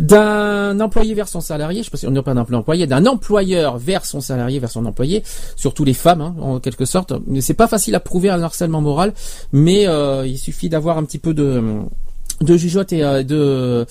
[0.00, 3.06] d'un employé vers son salarié, je sais pas si on n'est pas d'un employé, d'un
[3.06, 5.22] employeur vers son salarié, vers son employé,
[5.56, 7.12] surtout les femmes hein, en quelque sorte.
[7.40, 9.12] C'est pas facile à prouver un harcèlement moral,
[9.52, 9.86] mais
[10.26, 11.62] il suffit d'avoir un petit peu de
[12.40, 13.86] de jugeote et de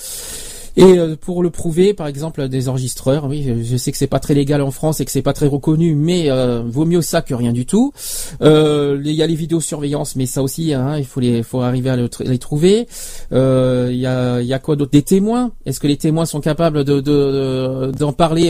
[0.79, 4.21] et euh, pour le prouver, par exemple, des enregistreurs, oui, je sais que c'est pas
[4.21, 7.21] très légal en France et que c'est pas très reconnu, mais euh, vaut mieux ça
[7.21, 7.91] que rien du tout.
[8.41, 11.89] Euh, il y a les vidéosurveillance, mais ça aussi, hein, il faut les, faut arriver
[11.89, 12.87] à les trouver.
[13.31, 14.91] Il y a, y a quoi d'autre?
[14.91, 15.51] Des témoins?
[15.65, 18.47] Est-ce que les témoins sont capables de d'en parler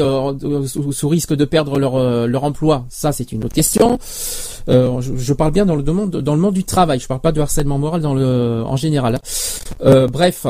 [0.67, 2.85] sous, risque de perdre leur leur emploi?
[2.89, 3.97] Ça, c'est une autre question.
[4.67, 6.99] Je, je, parle bien dans le monde dans le monde du travail.
[6.99, 9.19] Je parle pas de harcèlement moral dans le en général.
[9.81, 10.45] bref.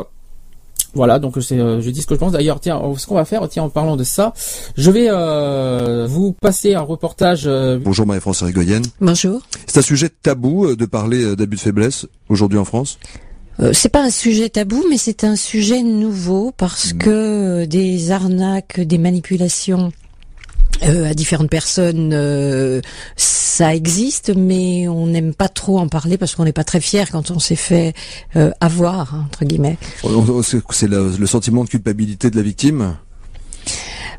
[0.94, 2.32] Voilà, donc c'est, euh, je dis ce que je pense.
[2.32, 4.34] D'ailleurs, tiens, ce qu'on va faire, tiens, en parlant de ça,
[4.76, 7.44] je vais euh, vous passer un reportage.
[7.46, 8.84] Euh, Bonjour Marie-France Rigoyenne.
[9.00, 9.42] Bonjour.
[9.68, 12.98] C'est un sujet tabou de parler d'abus de faiblesse aujourd'hui en France?
[13.74, 16.98] c'est pas un sujet tabou, mais c'est un sujet nouveau parce hmm.
[16.98, 19.92] que des arnaques, des manipulations
[20.84, 22.82] euh, à différentes personnes, euh,
[23.16, 27.12] ça existe, mais on n'aime pas trop en parler parce qu'on n'est pas très fier
[27.12, 27.94] quand on s'est fait
[28.36, 29.78] euh, avoir entre guillemets.
[30.72, 32.96] C'est le sentiment de culpabilité de la victime?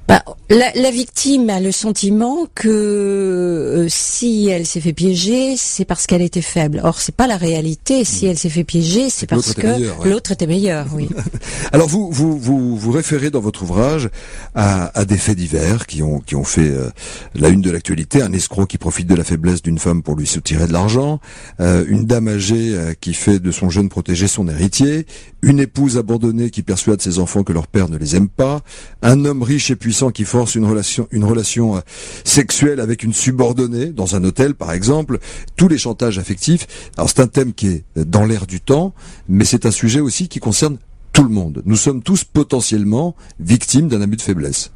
[0.08, 5.84] Bah, la, la, victime a le sentiment que euh, si elle s'est fait piéger, c'est
[5.84, 6.80] parce qu'elle était faible.
[6.82, 8.04] Or, c'est pas la réalité.
[8.04, 8.30] Si hmm.
[8.30, 10.86] elle s'est fait piéger, c'est parce que l'autre était meilleur.
[10.92, 11.08] Oui.
[11.72, 14.10] Alors, vous, vous vous vous référez dans votre ouvrage
[14.56, 16.90] à, à des faits divers qui ont qui ont fait euh,
[17.36, 18.20] la une de l'actualité.
[18.20, 21.20] Un escroc qui profite de la faiblesse d'une femme pour lui soutirer de l'argent,
[21.60, 25.06] euh, une dame âgée qui fait de son jeune protégé son héritier,
[25.42, 28.62] une épouse abandonnée qui persuade ses enfants que leur père ne les aime pas,
[29.02, 31.80] un homme riche et puissant qui force une relation, une relation euh,
[32.24, 35.18] sexuelle avec une subordonnée dans un hôtel, par exemple,
[35.56, 36.66] tous les chantages affectifs.
[36.96, 38.94] Alors c'est un thème qui est dans l'air du temps,
[39.28, 40.78] mais c'est un sujet aussi qui concerne
[41.12, 41.60] tout le monde.
[41.66, 44.70] Nous sommes tous potentiellement victimes d'un abus de faiblesse.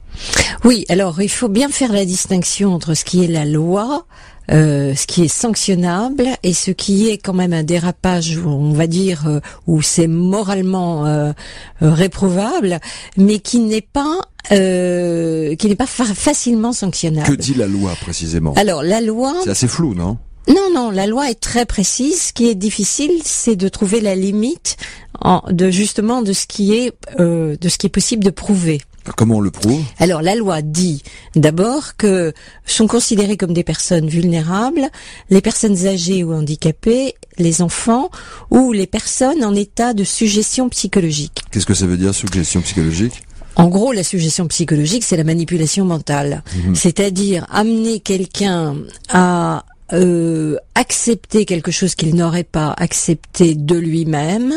[0.64, 4.06] Oui, alors il faut bien faire la distinction entre ce qui est la loi,
[4.50, 8.86] euh, ce qui est sanctionnable et ce qui est quand même un dérapage, on va
[8.86, 11.32] dire, euh, où c'est moralement euh,
[11.80, 12.80] réprouvable,
[13.16, 17.28] mais qui n'est pas qui n'est pas facilement sanctionnable.
[17.28, 18.54] Que dit la loi précisément?
[18.54, 20.18] Alors la loi, c'est assez flou, non?
[20.46, 22.20] Non, non, la loi est très précise.
[22.20, 24.76] Ce qui est difficile, c'est de trouver la limite
[25.20, 28.82] en, de justement de ce qui est de ce qui est possible de prouver.
[29.18, 29.82] Comment on le prouve?
[29.98, 31.02] Alors la loi dit
[31.34, 32.32] d'abord que
[32.64, 34.88] sont considérées comme des personnes vulnérables
[35.28, 38.10] les personnes âgées ou handicapées, les enfants
[38.50, 41.42] ou les personnes en état de suggestion psychologique.
[41.50, 43.22] Qu'est-ce que ça veut dire suggestion psychologique?
[43.56, 46.42] En gros, la suggestion psychologique, c'est la manipulation mentale.
[46.56, 46.74] Mhm.
[46.74, 48.76] C'est-à-dire amener quelqu'un
[49.08, 54.54] à euh, accepter quelque chose qu'il n'aurait pas accepté de lui-même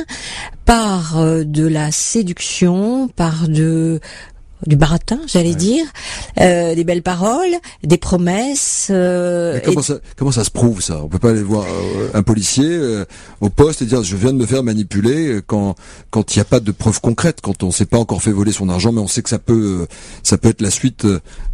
[0.65, 3.99] par euh, de la séduction, par de
[4.65, 5.85] du baratin, j'allais dire,
[6.39, 8.87] euh, des belles paroles, des promesses.
[8.89, 11.01] Euh, comment, ça, comment ça se prouve ça?
[11.03, 13.05] On peut pas aller voir euh, un policier euh,
[13.41, 15.75] au poste et dire je viens de me faire manipuler quand
[16.09, 18.51] quand il n'y a pas de preuves concrètes, quand on s'est pas encore fait voler
[18.51, 19.87] son argent, mais on sait que ça peut
[20.23, 21.05] ça peut être la suite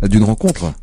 [0.02, 0.74] d'une rencontre.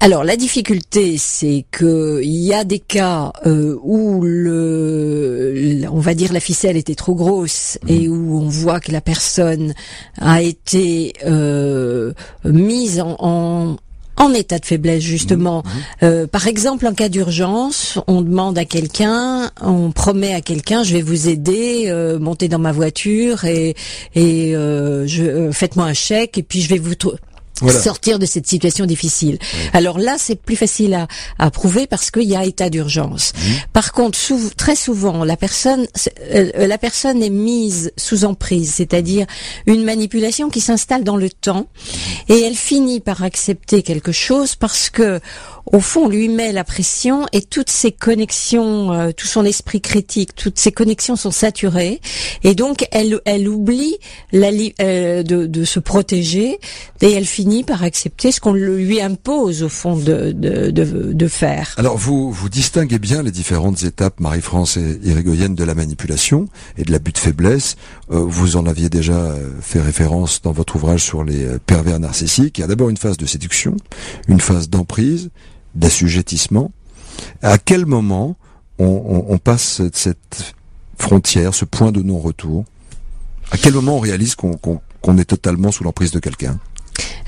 [0.00, 6.14] Alors la difficulté, c'est que il y a des cas euh, où le, on va
[6.14, 7.92] dire la ficelle était trop grosse Mmh.
[7.92, 9.74] et où on voit que la personne
[10.20, 12.12] a été euh,
[12.44, 13.76] mise en, en
[14.20, 15.62] en état de faiblesse justement.
[16.02, 20.92] Euh, par exemple, en cas d'urgence, on demande à quelqu'un, on promet à quelqu'un, je
[20.94, 23.76] vais vous aider, euh, montez dans ma voiture et
[24.14, 26.96] et euh, je euh, faites-moi un chèque et puis je vais vous
[27.60, 27.80] Voilà.
[27.80, 29.38] sortir de cette situation difficile.
[29.72, 33.32] Alors là, c'est plus facile à, à prouver parce qu'il y a état d'urgence.
[33.72, 38.74] Par contre, sou- très souvent, la personne, c'est- euh, la personne est mise sous emprise,
[38.74, 39.26] c'est-à-dire
[39.66, 41.66] une manipulation qui s'installe dans le temps,
[42.28, 45.20] et elle finit par accepter quelque chose parce que,
[45.72, 49.80] au fond, on lui met la pression et toutes ses connexions, euh, tout son esprit
[49.80, 52.00] critique, toutes ses connexions sont saturées,
[52.42, 53.96] et donc elle, elle oublie
[54.32, 56.58] la li- euh, de, de se protéger
[57.00, 61.28] et elle finit par accepter ce qu'on lui impose au fond de, de, de, de
[61.28, 61.74] faire.
[61.76, 66.84] Alors vous vous distinguez bien les différentes étapes, Marie-France et Irigoyenne, de la manipulation et
[66.84, 67.76] de l'abus de faiblesse.
[68.10, 71.98] Euh, vous en aviez déjà euh, fait référence dans votre ouvrage sur les euh, pervers
[72.00, 72.58] narcissiques.
[72.58, 73.76] Il y a d'abord une phase de séduction,
[74.28, 75.30] une phase d'emprise,
[75.78, 76.70] d'assujettissement.
[77.42, 78.36] À quel moment
[78.78, 80.54] on, on- on passe cette-
[80.98, 82.64] frontière, ce point de non-retour?
[83.52, 86.58] À quel moment on réalise qu'on est totalement sous l'emprise de quelqu'un?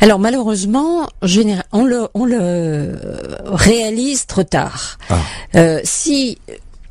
[0.01, 2.98] Alors malheureusement, on le, on le
[3.44, 4.98] réalise trop tard.
[5.09, 5.20] Ah.
[5.55, 6.38] Euh, si,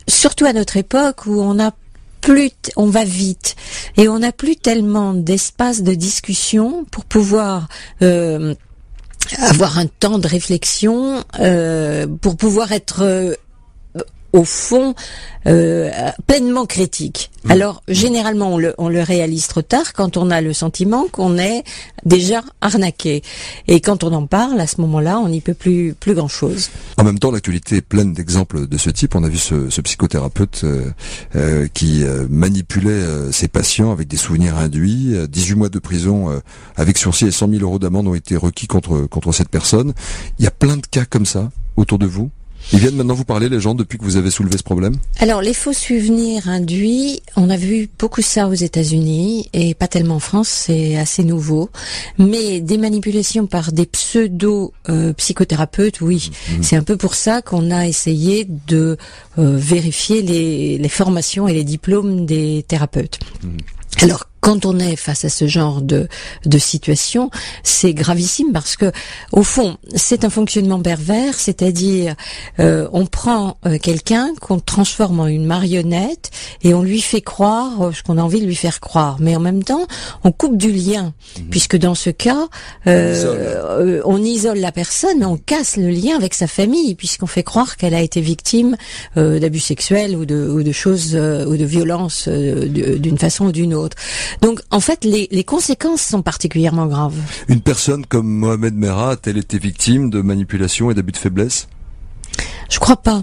[0.07, 1.71] surtout à notre époque où on a
[2.21, 3.55] plus, on va vite
[3.97, 7.67] et on n'a plus tellement d'espace de discussion pour pouvoir
[8.01, 8.55] euh,
[9.37, 13.35] avoir un temps de réflexion, euh, pour pouvoir être euh,
[14.33, 14.93] au fond
[15.47, 15.89] euh,
[16.27, 17.31] pleinement critique.
[17.47, 21.37] Alors généralement on le, on le réalise trop tard quand on a le sentiment qu'on
[21.37, 21.63] est
[22.05, 23.21] déjà arnaqué
[23.67, 26.69] et quand on en parle à ce moment-là on n'y peut plus plus grand chose.
[26.97, 29.15] En même temps, l'actualité est pleine d'exemples de ce type.
[29.15, 30.91] On a vu ce, ce psychothérapeute euh,
[31.35, 35.15] euh, qui euh, manipulait euh, ses patients avec des souvenirs induits.
[35.15, 36.39] Euh, 18 mois de prison euh,
[36.75, 39.93] avec sursis et 100 000 euros d'amende ont été requis contre contre cette personne.
[40.39, 42.29] Il y a plein de cas comme ça autour de vous?
[42.71, 45.41] Ils viennent maintenant vous parler, les gens, depuis que vous avez soulevé ce problème Alors
[45.41, 50.19] les faux souvenirs induits, on a vu beaucoup ça aux États-Unis et pas tellement en
[50.19, 51.69] France, c'est assez nouveau.
[52.17, 56.29] Mais des manipulations par des pseudo euh, psychothérapeutes, oui,
[56.61, 58.97] c'est un peu pour ça qu'on a essayé de
[59.37, 63.19] euh, vérifier les, les formations et les diplômes des thérapeutes.
[64.01, 66.07] Alors, quand on est face à ce genre de,
[66.43, 67.29] de situation,
[67.61, 68.91] c'est gravissime parce que,
[69.31, 72.15] au fond, c'est un fonctionnement pervers, c'est-à-dire,
[72.59, 76.31] euh, on prend euh, quelqu'un qu'on transforme en une marionnette
[76.63, 79.35] et on lui fait croire euh, ce qu'on a envie de lui faire croire, mais
[79.35, 79.85] en même temps,
[80.23, 81.13] on coupe du lien,
[81.51, 82.47] puisque dans ce cas,
[82.87, 84.01] euh, isole.
[84.05, 87.93] on isole la personne, on casse le lien avec sa famille, puisqu'on fait croire qu'elle
[87.93, 88.77] a été victime
[89.15, 93.45] euh, d'abus sexuels ou de, ou de choses euh, ou de violences euh, d'une façon
[93.45, 93.95] ou d'une autre.
[94.41, 97.15] Donc, en fait, les, conséquences sont particulièrement graves.
[97.47, 101.67] Une personne comme Mohamed Merah a-t-elle été victime de manipulation et d'abus de faiblesse?
[102.69, 103.21] Je crois pas.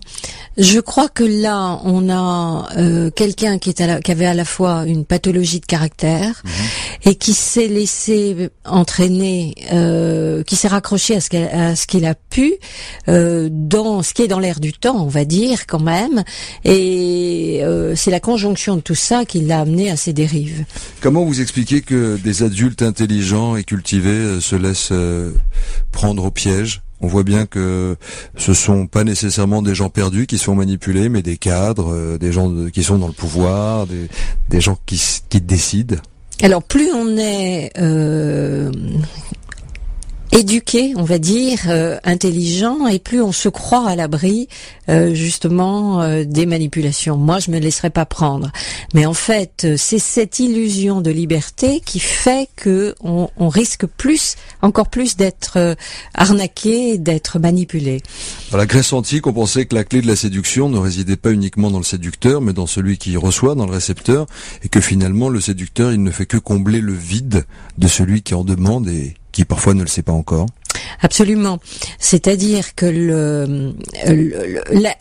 [0.58, 4.32] Je crois que là, on a euh, quelqu'un qui, est à la- qui avait à
[4.34, 6.42] la fois une pathologie de caractère
[7.04, 12.06] et qui s'est laissé entraîner, euh, qui s'est raccroché à ce qu'elle- à ce qu'il
[12.06, 12.54] a pu
[13.08, 16.24] euh, dans ce qui est dans l'air du temps, on va dire quand même.
[16.64, 20.64] Et euh, c'est la conjonction de tout ça qui l'a amené à ces dérives.
[21.00, 25.32] Comment vous expliquez que des adultes intelligents et cultivés se laissent euh,
[25.92, 26.80] prendre au piège?
[27.00, 27.96] On voit bien que
[28.36, 32.32] ce sont pas nécessairement des gens perdus qui sont manipulés, mais des cadres, euh, des
[32.32, 35.96] gens qui sont dans le pouvoir, des, gens qui décident.
[36.42, 38.70] Alors plus on est euh,
[40.32, 44.48] éduqué, on va dire, euh, intelligent, et plus on se croit à l'abri
[44.88, 47.16] euh, justement euh, des manipulations.
[47.16, 48.50] Moi, je me laisserai pas prendre.
[48.94, 54.88] Mais en fait, c'est cette illusion de liberté qui fait que on, risque plus, encore
[54.88, 55.76] plus, d'être
[56.14, 58.02] arnaqué, d'être manipulé.
[58.52, 61.70] La Grèce antique, on pensait que la clé de la séduction ne résidait pas uniquement
[61.70, 64.26] dans le séducteur, mais dans celui qui reçoit, dans le récepteur,
[64.64, 67.44] et que finalement le séducteur, il ne fait que combler le vide
[67.78, 70.46] de celui qui en demande et qui parfois ne le sait pas encore.
[71.02, 71.58] Absolument.
[71.98, 73.74] C'est-à-dire que le-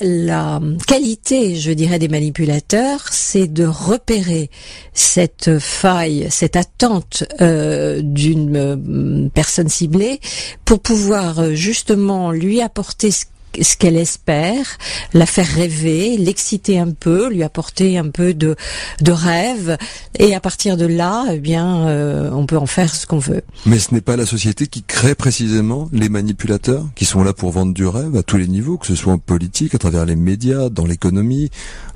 [0.02, 4.50] la, qualité, je dirais, des manipulateurs, c'est de repérer
[4.94, 10.20] cette faille, cette attente euh, d'une euh, personne ciblée
[10.66, 13.24] pour pouvoir euh, justement lui apporter ce
[13.62, 14.78] ce qu'elle espère,
[15.14, 18.56] la faire rêver, l'exciter un peu, lui apporter un peu de,
[19.02, 19.78] de rêve,
[20.20, 23.44] et à partir de là, eh bien, euh, on peut en faire ce qu'on veut.
[23.66, 27.52] Mais ce n'est pas la société qui crée précisément les manipulateurs, qui sont là pour
[27.52, 30.16] vendre du rêve à tous les niveaux, que ce soit en politique, à travers les
[30.16, 31.50] médias, dans l'économie.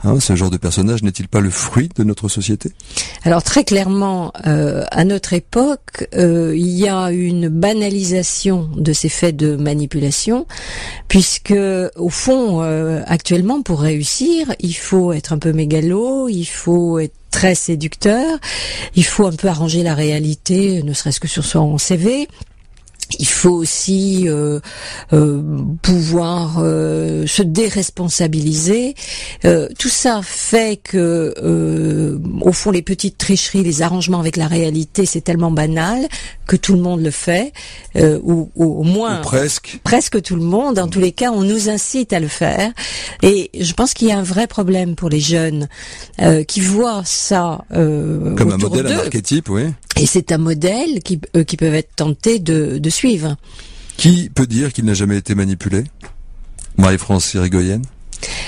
[0.04, 2.72] Hein, ce genre de personnage n'est-il pas le fruit de notre société?
[3.24, 9.10] Alors très clairement, euh, à notre époque, euh, il y a une banalisation de ces
[9.10, 10.48] faits de manipulation,
[11.08, 17.00] puisque au fond, euh, actuellement, pour réussir, il faut être un peu mégalo, il faut
[17.00, 18.40] être très séducteur,
[18.96, 22.28] il faut un peu arranger la réalité, ne serait-ce que sur son CV.
[23.18, 24.60] Il faut aussi euh,
[25.14, 25.42] euh,
[25.82, 28.94] pouvoir euh, se déresponsabiliser.
[29.80, 31.34] tout ça fait que,
[32.42, 36.08] au fond, les petites tricheries, les arrangements avec la réalité, c'est tellement banal
[36.46, 37.54] que tout le monde le fait,
[37.96, 40.78] ou, au moins presque, presque tout le monde.
[40.80, 42.72] En tous les cas, on nous incite à le faire.
[43.24, 45.68] Et je pense qu'il y a un vrai problème pour les jeunes
[46.48, 49.64] qui voient ça comme un modèle, un archétype, oui.
[50.00, 52.90] Et c'est un modèle qui, qui peuvent être tentés de, de
[53.98, 55.84] Qui peut dire qu'il n'a jamais été manipulé?
[56.78, 57.84] Marie-France Sirigoyenne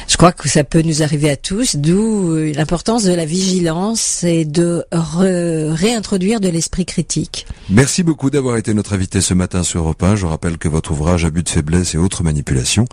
[0.08, 4.24] je crois que ça peut nous arriver à tous, d'où euh, l'importance de la vigilance
[4.24, 7.48] et de réintroduire de l'esprit critique.
[7.70, 10.18] Merci beaucoup d'avoir été notre invité ce matin sur Europe 1.
[10.18, 12.86] Je rappelle que votre ouvrage Abus de faiblesse et autres manipulations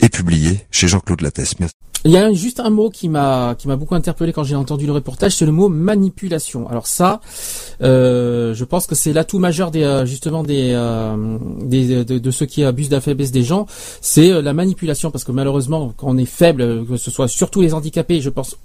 [0.00, 1.58] est publié chez Jean-Claude Lattès.
[1.60, 1.74] Merci.
[2.04, 4.86] Il y a juste un mot qui m'a qui m'a beaucoup interpellé quand j'ai entendu
[4.86, 6.68] le reportage, c'est le mot manipulation.
[6.68, 7.20] Alors ça,
[7.82, 12.30] euh, je pense que c'est l'atout majeur des euh, justement des, euh, des de, de,
[12.30, 13.66] ceux qui abusent de la faiblesse des gens,
[14.00, 17.74] c'est la manipulation parce que malheureusement quand on est faible, que ce soit surtout les
[17.74, 18.56] handicapés, je pense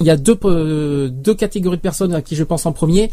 [0.00, 3.10] il y a deux, euh, deux catégories de personnes à qui je pense en premier.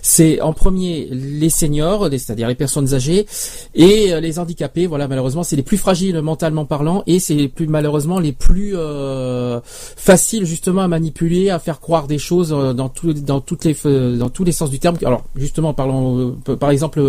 [0.00, 3.26] C'est en premier les seniors, c'est-à-dire les personnes âgées,
[3.74, 4.86] et euh, les handicapés.
[4.86, 8.72] Voilà, malheureusement, c'est les plus fragiles mentalement parlant, et c'est les plus malheureusement les plus
[8.74, 13.76] euh, faciles justement à manipuler, à faire croire des choses dans tout, dans toutes les
[14.16, 14.96] dans tous les sens du terme.
[15.04, 17.02] Alors justement, parlons par exemple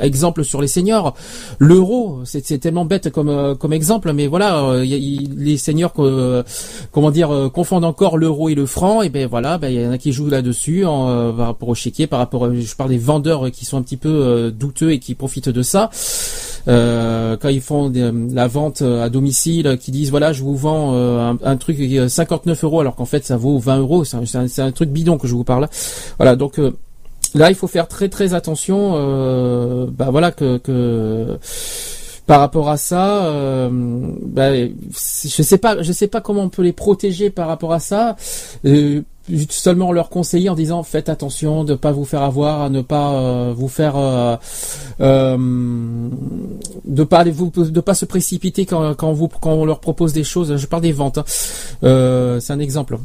[0.00, 1.14] exemple sur les seniors,
[1.58, 5.92] l'euro, c'est tellement bête comme comme exemple, mais voilà, les seniors
[6.92, 9.90] comment dire confondent encore l'euro et le franc, et ben voilà, ben il y en
[9.90, 13.50] a qui jouent là-dessus euh, par rapport au chéquier, par rapport, je parle des vendeurs
[13.50, 15.90] qui sont un petit peu euh, douteux et qui profitent de ça.
[16.66, 17.92] Euh, quand ils font
[18.32, 20.94] la vente à domicile, qui disent voilà, je vous vends
[21.42, 21.78] un, truc
[22.08, 25.34] 59 euros alors qu'en fait ça vaut 20 euros, c'est un, truc bidon que je
[25.34, 25.68] vous parle.
[26.18, 26.60] Voilà, donc
[27.34, 29.86] là il faut faire très très attention.
[29.88, 31.38] bah voilà que
[32.28, 36.60] par rapport à ça, euh, bah, je sais pas, je sais pas comment on peut
[36.60, 38.16] les protéger par rapport à ça.
[38.66, 39.00] Euh,
[39.48, 43.54] seulement leur conseiller en disant faites attention de pas vous faire avoir, ne pas euh,
[43.56, 44.36] vous faire, euh,
[46.84, 50.54] de pas de pas se précipiter quand, quand vous quand on leur propose des choses.
[50.54, 51.16] Je parle des ventes.
[51.16, 52.38] Hein.
[52.40, 52.98] c'est un exemple.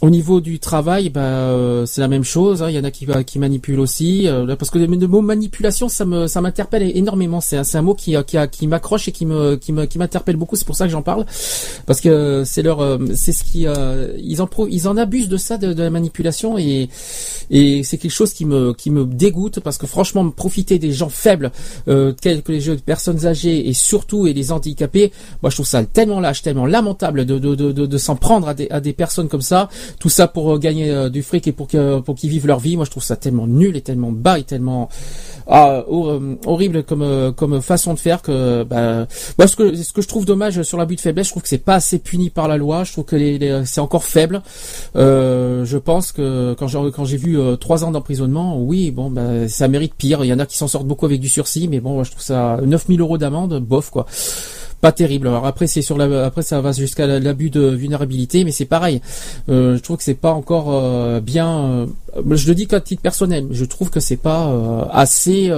[0.00, 2.62] Au niveau du travail, bah, euh, c'est la même chose.
[2.62, 2.68] Hein.
[2.68, 6.04] Il y en a qui, qui manipulent aussi, euh, parce que le, mot manipulation, ça
[6.04, 7.40] me, ça m'interpelle énormément.
[7.40, 10.56] C'est un, un mot qui, qui, qui m'accroche et qui me, qui m'interpelle beaucoup.
[10.56, 11.24] C'est pour ça que j'en parle,
[11.86, 13.66] parce que c'est leur, euh, c'est ce qui,
[14.18, 16.88] ils en, ils en abusent de ça, de, de la manipulation, et,
[17.50, 21.08] et c'est quelque chose qui me, qui me dégoûte, parce que franchement, profiter des gens
[21.08, 21.52] faibles,
[21.86, 25.84] tels que les jeunes personnes âgées et surtout et les handicapés, moi je trouve ça
[25.84, 28.92] tellement lâche, tellement lamentable de, de, de, de, de s'en prendre à des, à des
[28.92, 32.14] personnes comme ça tout ça pour euh, gagner euh, du fric et pour que pour
[32.14, 32.76] qu'ils vivent leur vie.
[32.76, 34.88] Moi, je trouve ça tellement nul et tellement bas et tellement
[35.46, 39.06] ah, euh, horrible comme comme façon de faire que bah,
[39.38, 41.48] moi ce que ce que je trouve dommage sur l'abus de faiblesse, je trouve que
[41.48, 42.84] c'est pas assez puni par la loi.
[42.84, 44.42] Je trouve que c'est encore faible.
[44.96, 49.48] Euh, je pense que quand j'ai quand j'ai vu trois ans d'emprisonnement, oui, bon, bah,
[49.48, 50.24] ça mérite pire.
[50.24, 52.22] Il y en a qui s'en sortent beaucoup avec du sursis, mais bon, je trouve
[52.22, 54.06] ça 9000 euros d'amende, bof quoi
[54.84, 55.28] pas terrible.
[55.28, 59.00] Alors après c'est sur la, après ça va jusqu'à l'abus de vulnérabilité, mais c'est pareil.
[59.48, 61.86] Euh, je trouve que c'est pas encore euh, bien.
[62.18, 64.42] Euh, je le dis qu'à titre personnel, je trouve que c'est pas
[64.92, 65.50] assez.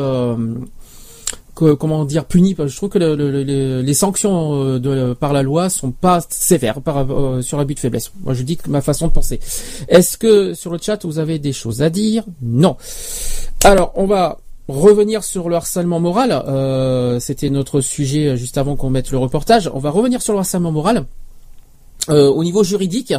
[1.56, 6.80] comment dire puni je trouve que les sanctions de, par la loi sont pas sévères
[6.80, 7.06] par,
[7.42, 9.40] sur l'abus de faiblesse moi je dis que ma façon de penser
[9.88, 12.24] est-ce que sur le chat vous avez des choses à dire?
[12.42, 12.76] Non
[13.64, 14.38] alors on va
[14.68, 16.32] revenir sur le harcèlement moral.
[16.32, 19.70] Euh, C'était notre sujet euh, juste avant qu'on mette le reportage.
[19.72, 21.04] On va revenir sur le harcèlement moral.
[22.08, 23.12] Euh, au niveau juridique,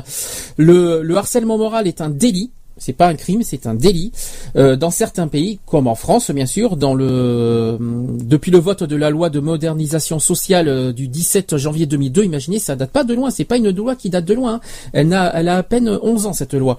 [0.56, 2.52] le, le, harcèlement moral est un délit.
[2.78, 4.12] C'est pas un crime, c'est un délit.
[4.56, 8.96] Euh, dans certains pays, comme en France, bien sûr, dans le depuis le vote de
[8.96, 13.14] la loi de modernisation sociale euh, du 17 janvier 2002, imaginez, ça date pas de
[13.14, 13.30] loin.
[13.30, 14.56] C'est pas une loi qui date de loin.
[14.56, 14.60] hein.
[14.94, 16.78] Elle a, elle a à peine 11 ans cette loi.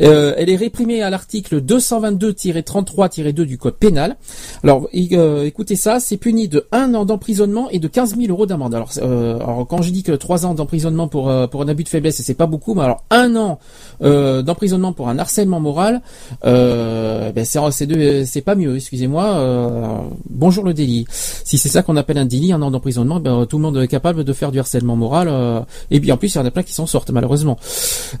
[0.00, 4.16] Euh, elle est réprimée à l'article 222-33-2 du code pénal.
[4.62, 8.46] Alors, euh, écoutez ça, c'est puni de un an d'emprisonnement et de 15 000 euros
[8.46, 8.74] d'amende.
[8.74, 11.88] Alors, euh, quand je dis que trois ans d'emprisonnement pour euh, pour un abus de
[11.88, 13.58] faiblesse, c'est pas beaucoup, mais alors un an
[14.02, 16.00] euh, d'emprisonnement pour un harcèlement moral,
[16.44, 18.76] euh, ben c'est pas mieux.
[18.76, 19.24] Excusez-moi.
[19.24, 19.98] euh,
[20.30, 21.06] bonjour le délit.
[21.10, 23.88] Si c'est ça qu'on appelle un délit, un an d'emprisonnement, ben, tout le monde est
[23.88, 25.26] capable de faire du harcèlement moral.
[25.28, 25.60] euh,
[25.90, 27.58] et puis en plus, il y en a plein qui s'en sortent malheureusement.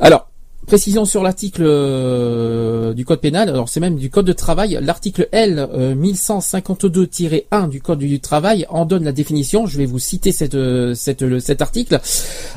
[0.00, 0.26] Alors.
[0.66, 5.28] Précision sur l'article euh, du code pénal, alors c'est même du code de travail, l'article
[5.30, 10.34] L euh, 1152-1 du code du travail en donne la définition, je vais vous citer
[10.54, 12.00] euh, cet article.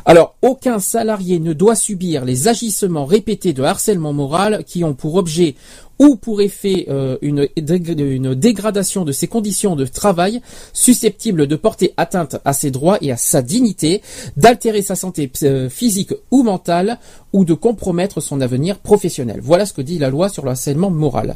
[0.05, 5.15] Alors, aucun salarié ne doit subir les agissements répétés de harcèlement moral qui ont pour
[5.15, 5.55] objet
[5.99, 10.41] ou pour effet euh, une, une dégradation de ses conditions de travail
[10.73, 14.01] susceptible de porter atteinte à ses droits et à sa dignité,
[14.35, 16.99] d'altérer sa santé euh, physique ou mentale
[17.33, 19.39] ou de compromettre son avenir professionnel.
[19.41, 21.35] Voilà ce que dit la loi sur le harcèlement moral.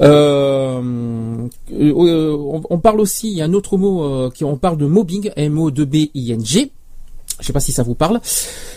[0.00, 0.80] Euh,
[1.72, 4.78] euh, on, on parle aussi, il y a un autre mot euh, qui on parle
[4.78, 6.70] de mobbing, M-O-B-I-N-G.
[7.40, 8.20] Je sais pas si ça vous parle.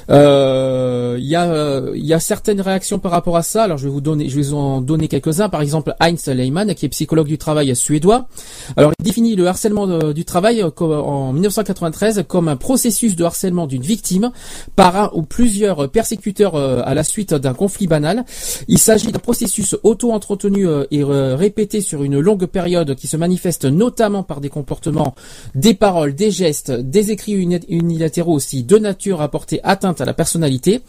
[0.10, 3.64] Euh, Il y a euh, y a certaines réactions par rapport à ça.
[3.64, 5.50] Alors je vais vous donner je vais vous en donner quelques-uns.
[5.50, 8.28] Par exemple Heinz Lehmann qui est psychologue du travail suédois.
[8.76, 13.24] Alors il définit le harcèlement de- du travail euh, en 1993 comme un processus de
[13.24, 14.32] harcèlement d'une victime
[14.76, 18.26] par un ou plusieurs persécuteurs euh, à la suite d'un conflit banal.
[18.68, 23.18] Il s'agit d'un processus auto-entretenu euh, et euh, répété sur une longue période qui se
[23.18, 25.16] manifeste notamment par des comportements,
[25.56, 30.14] des paroles, des gestes, des écrits uni- unilatéraux de nature à porter atteinte à la
[30.14, 30.82] personnalité,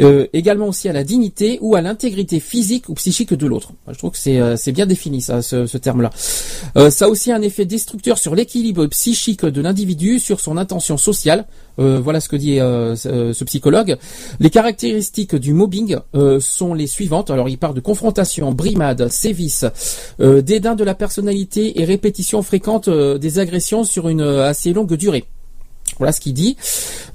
[0.00, 3.72] euh, également aussi à la dignité ou à l'intégrité physique ou psychique de l'autre.
[3.88, 6.10] Je trouve que c'est euh, bien défini ce, terme-là.
[6.76, 10.96] Euh, ça a aussi un effet destructeur sur l'équilibre psychique de l'individu, sur son intention
[10.96, 11.46] sociale.
[11.78, 13.96] Euh, voilà ce que dit ce, psychologue.
[14.38, 15.96] Les caractéristiques du mobbing
[16.40, 17.30] sont les suivantes.
[17.30, 19.64] Alors, il parle de confrontation, brimade, sévices,
[20.20, 25.24] euh, dédain de la personnalité et répétition fréquente des agressions sur une assez longue durée.
[25.98, 26.56] Voilà ce qu'il dit.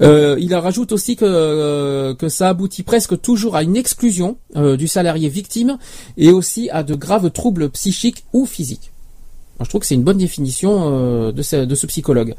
[0.01, 4.77] Euh, il rajoute aussi que, euh, que ça aboutit presque toujours à une exclusion euh,
[4.77, 5.77] du salarié victime
[6.17, 8.91] et aussi à de graves troubles psychiques ou physiques.
[9.61, 12.35] Je trouve que c'est une bonne définition euh, de, ce, de psychologue.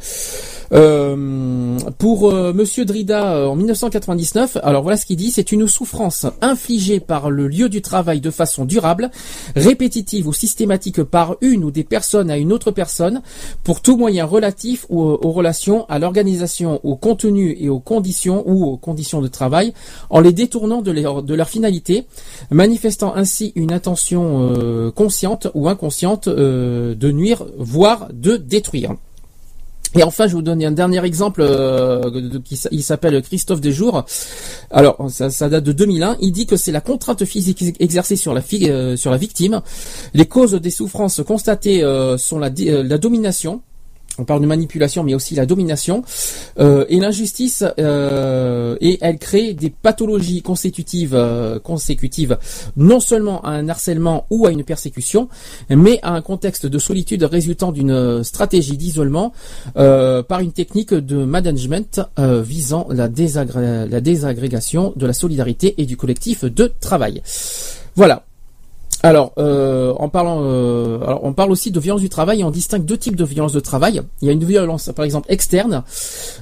[0.72, 5.66] Euh, pour euh, Monsieur Drida euh, en 1999, alors voilà ce qu'il dit, c'est une
[5.68, 9.10] souffrance infligée par le lieu du travail de façon durable,
[9.54, 13.22] répétitive ou systématique par une ou des personnes à une autre personne,
[13.64, 18.66] pour tout moyen relatif ou, aux relations, à l'organisation, au contenu et aux conditions ou
[18.66, 19.72] aux conditions de travail,
[20.10, 22.06] en les détournant de leur, de finalité,
[22.50, 28.94] manifestant ainsi une intention consciente ou inconsciente euh, de nuire, voire de détruire.
[29.94, 32.10] Et enfin, je vous donner un dernier exemple euh,
[32.44, 34.04] qui il s'appelle Christophe Desjours.
[34.70, 36.16] Alors, ça, date de 2001.
[36.20, 39.62] Il dit que c'est la contrainte physique ex- exercée sur la, euh, sur la victime.
[40.12, 42.50] Les causes des souffrances constatées euh, sont la
[42.98, 43.62] domination.
[44.18, 46.02] On parle de manipulation, mais aussi la domination
[46.58, 47.64] euh, et l'injustice.
[47.78, 52.38] euh, et elle crée des pathologies consécutives, euh, consécutives,
[52.76, 55.28] non seulement à un harcèlement ou à une persécution,
[55.70, 59.32] mais à un contexte de solitude résultant d'une stratégie d'isolement
[59.74, 66.72] par une technique de management visant la désagrégation de la solidarité et du collectif de
[66.80, 67.22] travail.
[67.94, 68.25] Voilà.
[69.02, 72.50] Alors, euh, en parlant, euh, alors, on parle aussi de violence du travail et on
[72.50, 74.02] distingue deux types de violence de travail.
[74.22, 75.84] Il y a une violence, par exemple, externe.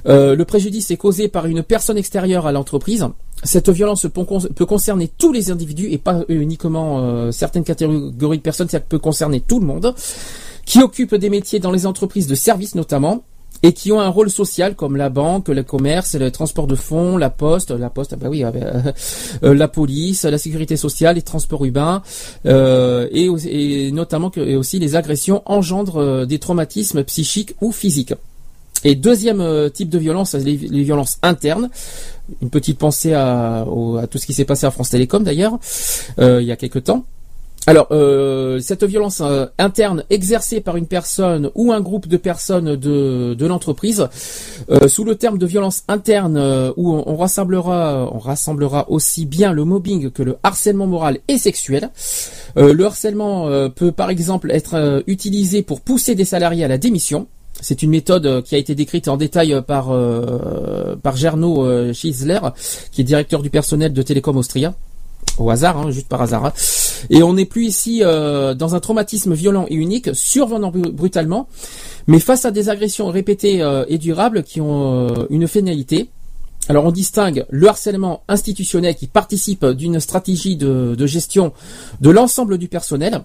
[0.07, 3.05] Euh, le préjudice est causé par une personne extérieure à l'entreprise.
[3.43, 8.41] Cette violence peut, con- peut concerner tous les individus et pas uniquement certaines catégories de
[8.43, 8.69] personnes.
[8.69, 9.93] Ça peut concerner tout le monde
[10.65, 13.23] qui occupent des métiers dans les entreprises de services notamment
[13.65, 17.17] et qui ont un rôle social comme la banque, le commerce, le transport de fonds,
[17.17, 18.51] la poste, la poste, ah bah oui, euh,
[19.43, 22.03] euh, la police, la sécurité sociale, les transports urbains,
[22.45, 28.13] euh, et, notamment que et aussi les agressions engendrent des traumatismes psychiques ou physiques.
[28.83, 31.71] Et deuxième type de violence, les, violences internes.
[32.43, 33.65] Une petite pensée à,
[34.11, 35.57] tout ce qui s'est passé à France Télécom d'ailleurs,
[36.19, 37.03] il y a quelques temps.
[37.67, 42.75] Alors, euh, cette violence euh, interne exercée par une personne ou un groupe de personnes
[42.75, 44.07] de, l'entreprise,
[44.69, 46.37] euh, sous le terme de violence interne,
[46.77, 51.89] où on, rassemblera, on rassemblera aussi bien le mobbing que le harcèlement moral et sexuel.
[52.55, 57.27] Le harcèlement peut par exemple être utilisé pour pousser des salariés à la démission.
[57.61, 59.91] C'est une méthode qui a été décrite en détail par
[61.01, 62.39] par Gernot Schiesler,
[62.91, 64.73] qui est directeur du personnel de Télécom Austria.
[65.37, 66.45] Au hasard, hein, juste par hasard.
[66.45, 66.53] hein.
[67.09, 71.47] Et on n'est plus ici euh, dans un traumatisme violent et unique, survenant bru- brutalement,
[72.07, 76.09] mais face à des agressions répétées euh, et durables qui ont euh, une finalité.
[76.67, 81.53] Alors on distingue le harcèlement institutionnel qui participe d'une stratégie de gestion
[82.01, 83.21] de l'ensemble du personnel.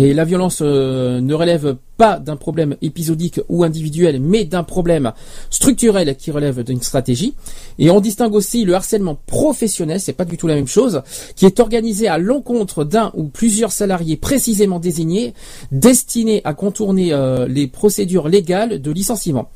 [0.00, 5.12] Et la violence euh, ne relève pas d'un problème épisodique ou individuel, mais d'un problème
[5.50, 7.34] structurel qui relève d'une stratégie.
[7.80, 11.02] Et on distingue aussi le harcèlement professionnel, c'est pas du tout la même chose,
[11.34, 15.34] qui est organisé à l'encontre d'un ou plusieurs salariés précisément désignés,
[15.72, 19.50] destinés à contourner euh, les procédures légales de licenciement.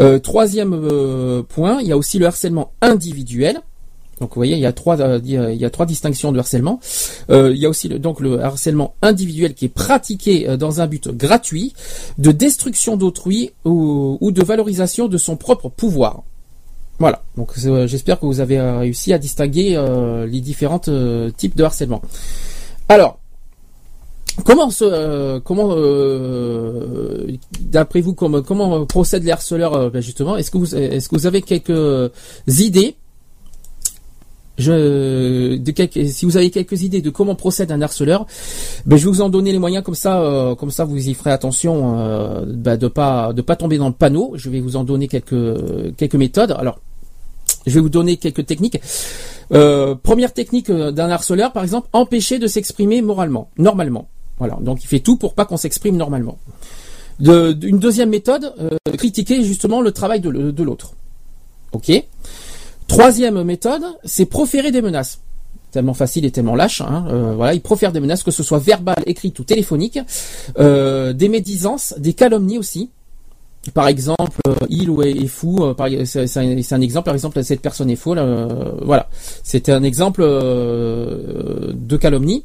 [0.00, 3.60] Euh, troisième point, il y a aussi le harcèlement individuel.
[4.20, 6.80] Donc vous voyez, il y a trois, euh, il y a- trois distinctions de harcèlement.
[7.30, 10.80] Euh, il y a aussi le, donc le harcèlement individuel qui est pratiqué euh, dans
[10.80, 11.72] un but gratuit,
[12.18, 16.22] de destruction d'autrui ou, de valorisation de son propre pouvoir.
[16.98, 17.22] Voilà.
[17.36, 22.02] Donc euh, j'espère que vous avez réussi à distinguer euh, les différents types de harcèlement.
[22.88, 23.18] Alors.
[24.44, 25.74] Comment se, comment,
[27.60, 31.26] d'après vous, comment, comment procèdent les harceleurs ben justement Est-ce que vous, est-ce que vous
[31.26, 32.12] avez quelques
[32.46, 32.94] idées
[34.58, 38.26] je, de quelques, si vous avez quelques idées de comment procède un harceleur,
[38.86, 41.14] ben je vais vous en donner les moyens comme ça, euh, comme ça vous y
[41.14, 44.32] ferez attention euh, ben de pas de pas tomber dans le panneau.
[44.34, 46.54] Je vais vous en donner quelques quelques méthodes.
[46.58, 46.80] Alors,
[47.66, 48.80] je vais vous donner quelques techniques.
[49.52, 54.08] Euh, première technique euh, d'un harceleur, par exemple, empêcher de s'exprimer moralement, normalement.
[54.38, 56.38] Voilà, donc il fait tout pour pas qu'on s'exprime normalement.
[57.18, 60.92] De- une deuxième méthode, euh, critiquer justement le travail de, l'autre.
[61.72, 61.90] Ok?
[62.88, 65.20] Troisième méthode, c'est proférer des menaces.
[65.70, 66.80] Tellement facile et tellement lâche.
[66.80, 67.06] Hein.
[67.10, 70.00] Euh, voilà, il profère des menaces, que ce soit verbales, écrites ou téléphoniques,
[70.58, 72.90] euh, des médisances, des calomnies aussi.
[73.74, 75.62] Par exemple, euh, il ou elle est fou.
[75.62, 77.04] euh, c'est un, exemple.
[77.04, 78.18] Par exemple, cette personne est folle.
[78.18, 79.08] euh, voilà,
[79.42, 82.44] c'était un exemple de calomnie.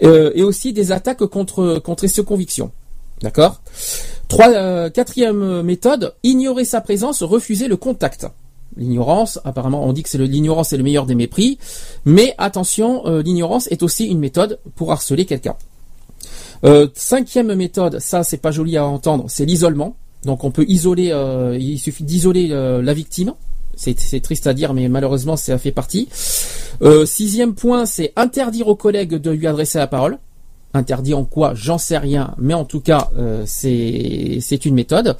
[0.00, 2.72] Et aussi des attaques contre contre ses convictions.
[3.22, 3.62] D'accord?
[4.26, 8.26] Trois, quatrième méthode, ignorer sa présence, refuser le contact.
[8.76, 11.58] L'ignorance, apparemment, on dit que c'est l'ignorance est le meilleur des mépris,
[12.04, 15.56] mais attention, euh, l'ignorance est aussi une méthode pour harceler quelqu'un.
[16.64, 19.96] Euh, cinquième méthode, ça c'est pas joli à entendre, c'est l'isolement.
[20.24, 23.34] Donc on peut isoler, euh, il suffit d'isoler la victime.
[23.74, 26.08] C'est triste à dire, mais malheureusement ça fait partie.
[27.04, 30.18] Sixième point, c'est interdire aux collègues de lui adresser la parole.
[30.74, 35.16] Interdit en quoi J'en sais rien, mais en tout cas, euh, c'est une méthode.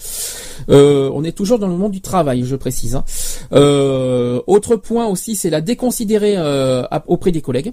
[0.70, 2.94] Euh, on est toujours dans le monde du travail, je précise.
[2.94, 3.04] hein.
[3.52, 7.72] Euh, autre point aussi, c'est la déconsidérer euh, auprès des collègues.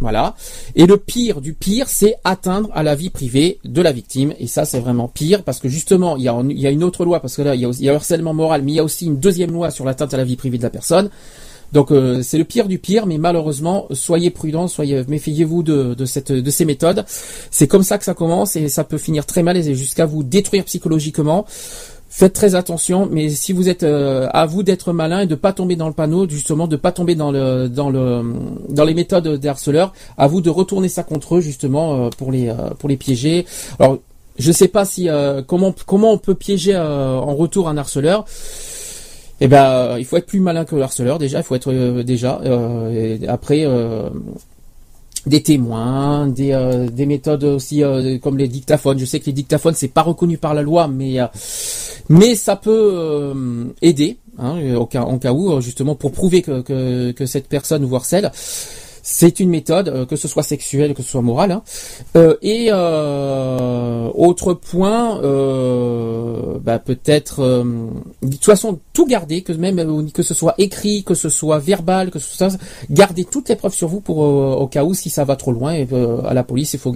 [0.00, 0.34] Voilà.
[0.74, 4.34] Et le pire du pire, c'est atteindre à la vie privée de la victime.
[4.38, 7.36] Et ça, c'est vraiment pire parce que justement, il y a, une autre loi parce
[7.36, 9.52] que là, il y a, il harcèlement moral, mais il y a aussi une deuxième
[9.52, 11.10] loi sur l'atteinte à la vie privée de la personne.
[11.72, 16.04] Donc euh, c'est le pire du pire, mais malheureusement, soyez prudents, soyez méfiez-vous de, de
[16.04, 17.04] cette de ces méthodes.
[17.50, 20.22] C'est comme ça que ça commence et ça peut finir très mal et jusqu'à vous
[20.22, 21.46] détruire psychologiquement.
[22.08, 25.52] Faites très attention, mais si vous êtes euh, à vous d'être malin et de pas
[25.52, 28.22] tomber dans le panneau, justement de pas tomber dans le dans le
[28.70, 32.32] dans les méthodes des harceleurs, à vous de retourner ça contre eux justement euh, pour
[32.32, 33.44] les pour les piéger.
[33.78, 33.98] Alors
[34.38, 35.08] je sais pas si
[35.46, 38.24] comment comment on peut piéger en retour un harceleur.
[39.40, 41.38] Eh ben, euh, il faut être plus malin que le harceleur déjà.
[41.38, 42.40] Il faut être euh, déjà.
[42.44, 44.08] euh, après, euh,
[45.26, 48.98] des témoins, des, euh, des méthodes aussi euh, comme les dictaphones.
[48.98, 51.18] Je sais que les dictaphones c'est pas reconnu par la loi, mais
[52.08, 53.34] mais ça peut
[53.82, 54.56] aider hein,
[54.88, 58.30] cas, en cas où justement pour prouver que, que, que cette personne vous harcèle.
[59.08, 61.52] C'est une méthode, euh, que ce soit sexuelle, que ce soit morale.
[61.52, 61.62] hein.
[62.16, 67.62] Euh, et euh, autre point, euh, bah, peut-être euh,
[68.22, 72.10] de toute façon tout garder, que même que ce soit écrit, que ce soit verbal,
[72.10, 72.58] que ce soit
[72.90, 75.72] garder toutes les preuves sur vous pour au cas où si ça va trop loin
[75.72, 75.86] et
[76.26, 76.92] à la police il faut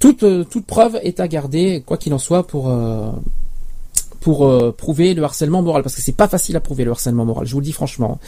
[0.00, 2.72] toute toute preuve est à garder quoi qu'il en soit pour
[4.20, 7.46] pour prouver le harcèlement moral parce que c'est pas facile à prouver le harcèlement moral
[7.46, 8.18] je vous le dis franchement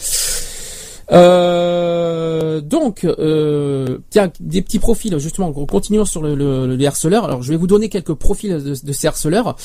[1.13, 7.25] euh, donc, euh, tiens, des petits profils, justement, continuons sur le, le, les harceleurs.
[7.25, 9.57] Alors, je vais vous donner quelques profils de, de ces harceleurs.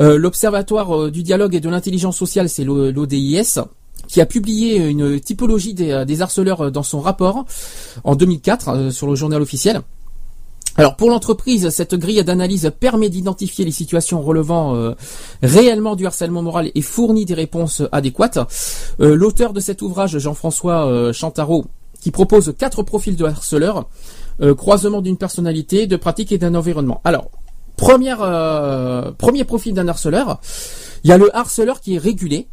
[0.00, 3.60] Euh, L'Observatoire euh, du dialogue et de l'intelligence sociale, c'est l'ODIS,
[4.08, 7.44] qui a publié une typologie des, des harceleurs dans son rapport
[8.04, 9.82] en 2004 euh, sur le journal officiel.
[10.76, 14.94] Alors pour l'entreprise, cette grille d'analyse permet d'identifier les situations relevant euh,
[15.42, 18.38] réellement du harcèlement moral et fournit des réponses adéquates.
[19.00, 21.66] Euh, L'auteur de cet ouvrage, Jean-François euh, Chantaro,
[22.00, 23.88] qui propose quatre profils de harceleurs,
[24.40, 27.00] euh, croisement d'une personnalité, de pratique et d'un environnement.
[27.04, 27.30] Alors,
[27.76, 28.18] première,
[29.18, 30.40] premier profil d'un harceleur,
[31.02, 32.46] il y a le harceleur qui est régulé.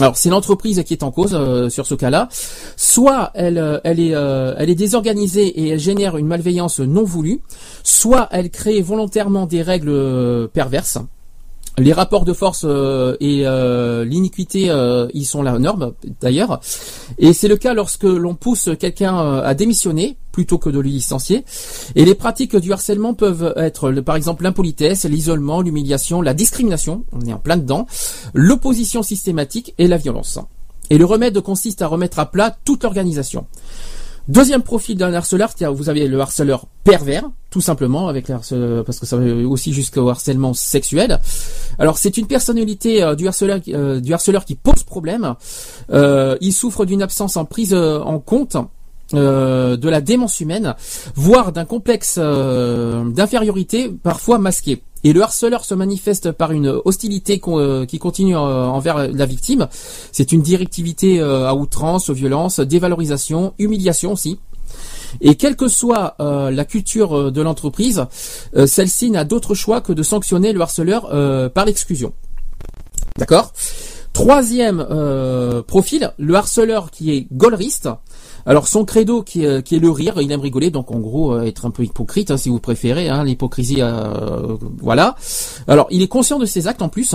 [0.00, 2.28] Alors c'est l'entreprise qui est en cause euh, sur ce cas-là.
[2.76, 7.40] Soit elle, euh, est, euh, elle est désorganisée et elle génère une malveillance non voulue.
[7.84, 10.98] Soit elle crée volontairement des règles perverses.
[11.76, 13.44] Les rapports de force et
[14.06, 14.72] l'iniquité,
[15.12, 16.60] ils sont la norme d'ailleurs.
[17.18, 21.44] Et c'est le cas lorsque l'on pousse quelqu'un à démissionner plutôt que de le licencier.
[21.94, 27.20] Et les pratiques du harcèlement peuvent être, par exemple, l'impolitesse, l'isolement, l'humiliation, la discrimination, on
[27.22, 27.86] est en plein dedans,
[28.34, 30.38] l'opposition systématique et la violence.
[30.90, 33.46] Et le remède consiste à remettre à plat toute l'organisation.
[34.26, 38.48] Deuxième profil d'un harceleur, vous avez le harceleur pervers, tout simplement, avec parce
[38.98, 41.20] que ça va aussi jusqu'au harcèlement sexuel.
[41.78, 45.34] Alors c'est une personnalité euh, du harceleur, euh, du harceleur qui pose problème.
[45.90, 48.56] Euh, il souffre d'une absence en prise en compte
[49.12, 50.74] de la démence humaine,
[51.14, 54.82] voire d'un complexe d'infériorité parfois masqué.
[55.04, 59.68] Et le harceleur se manifeste par une hostilité euh, qui continue envers la victime.
[60.12, 64.38] C'est une directivité à outrance, violence, dévalorisation, humiliation aussi.
[65.20, 68.04] Et quelle que soit la culture de l'entreprise,
[68.66, 72.12] celle-ci n'a d'autre choix que de sanctionner le harceleur par l'exclusion.
[73.16, 73.52] D'accord?
[74.14, 74.86] Troisième
[75.66, 77.88] profil, le harceleur qui est golriste.
[78.46, 81.32] Alors son credo qui est, qui est, le rire, il aime rigoler, donc en gros
[81.32, 85.16] euh, être un peu hypocrite hein, si vous préférez, hein, l'hypocrisie, euh, voilà.
[85.66, 87.14] Alors il est conscient de ses actes en plus.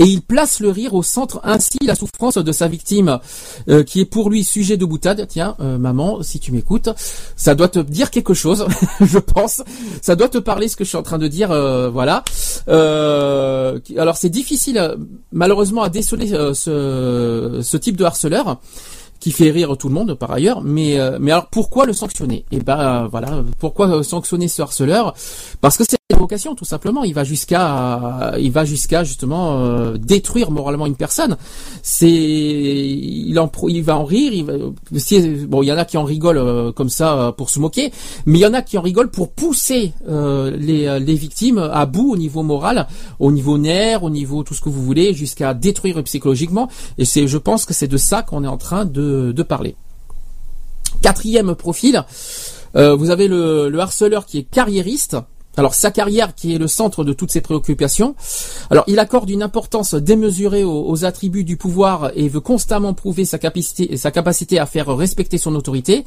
[0.00, 3.20] Et il place le rire au centre, ainsi la souffrance de sa victime,
[3.68, 5.26] euh, qui est pour lui sujet de boutade.
[5.28, 6.88] Tiens, maman, si tu m'écoutes,
[7.36, 8.66] ça doit te dire quelque chose,
[9.00, 9.62] je pense.
[10.02, 11.48] Ça doit te parler ce que je suis en train de dire,
[11.92, 12.24] voilà.
[12.66, 14.96] alors c'est difficile,
[15.30, 18.58] malheureusement, à déceler ce, ce type de harceleur
[19.20, 20.62] qui fait rire tout le monde par ailleurs.
[20.62, 22.46] Mais euh, mais alors pourquoi le sanctionner?
[22.50, 25.14] Et eh ben voilà, pourquoi sanctionner ce harceleur?
[25.60, 25.99] Parce que c'est
[26.56, 27.04] tout simplement.
[27.04, 31.36] Il va jusqu'à il va jusqu'à justement euh, détruire moralement une personne.
[31.82, 34.32] C'est il en il va en rire.
[34.32, 34.54] Il va,
[35.48, 37.92] bon, il y en a qui en rigolent euh, comme ça pour se moquer,
[38.26, 42.12] mais il y en a qui en rigolent pour pousser les les victimes à bout
[42.12, 42.86] au niveau moral,
[43.18, 46.68] au niveau nerf, au niveau tout ce que vous voulez, jusqu'à détruire psychologiquement.
[46.98, 49.76] Et c'est je pense que c'est de ça qu'on est en train de de, parler.
[51.02, 52.04] Quatrième profil,
[52.76, 55.16] euh, vous avez le, harceleur qui est carriériste.
[55.56, 58.14] Alors sa carrière qui est le centre de toutes ses préoccupations.
[58.70, 63.38] Alors il accorde une importance démesurée aux, attributs du pouvoir et veut constamment prouver sa
[63.38, 66.04] capacité, sa capacité à faire respecter son autorité.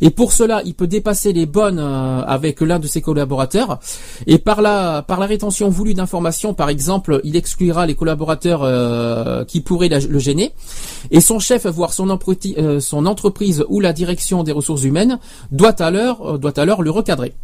[0.00, 3.78] Et pour cela, il peut dépasser les bonnes euh, avec l'un de ses collaborateurs.
[4.26, 9.44] Et par la par la rétention voulue d'informations, par exemple, il exclura les collaborateurs euh,
[9.44, 10.54] qui pourraient le gêner.
[11.10, 12.08] Et son chef, voire son,
[12.58, 15.18] euh, son entreprise ou la direction des ressources humaines,
[15.52, 17.34] doit alors doit alors le recadrer.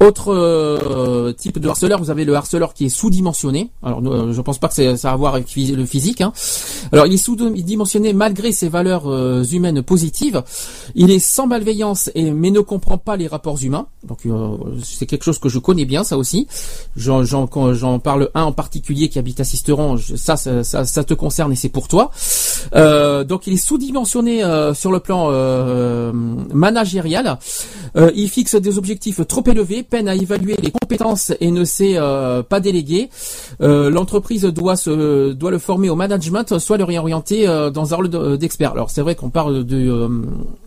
[0.00, 3.70] Autre euh, type de harceleur, vous avez le harceleur qui est sous-dimensionné.
[3.82, 6.20] Alors, euh, je pense pas que ça a à voir avec le physique.
[6.20, 6.32] Hein.
[6.92, 10.42] Alors, il est sous-dimensionné malgré ses valeurs euh, humaines positives.
[10.94, 13.86] Il est sans malveillance et mais ne comprend pas les rapports humains.
[14.06, 14.20] Donc,
[14.84, 16.46] c'est quelque chose que je connais bien, ça aussi.
[16.96, 19.96] J'en j'en parle un en particulier qui habite à Sisteron.
[20.16, 22.10] Ça, ça, ça, te concerne et c'est pour toi.
[22.72, 24.42] Donc, il est sous-dimensionné
[24.74, 25.30] sur le plan
[26.52, 27.38] managérial.
[28.14, 32.42] il fixe des objectifs trop élevés peine à évaluer les compétences et ne sait euh,
[32.42, 33.10] pas déléguer.
[33.60, 37.96] Euh, l'entreprise doit se doit le former au management, soit le réorienter euh, dans un
[37.96, 38.72] rôle d'expert.
[38.72, 40.08] Alors c'est vrai qu'on parle de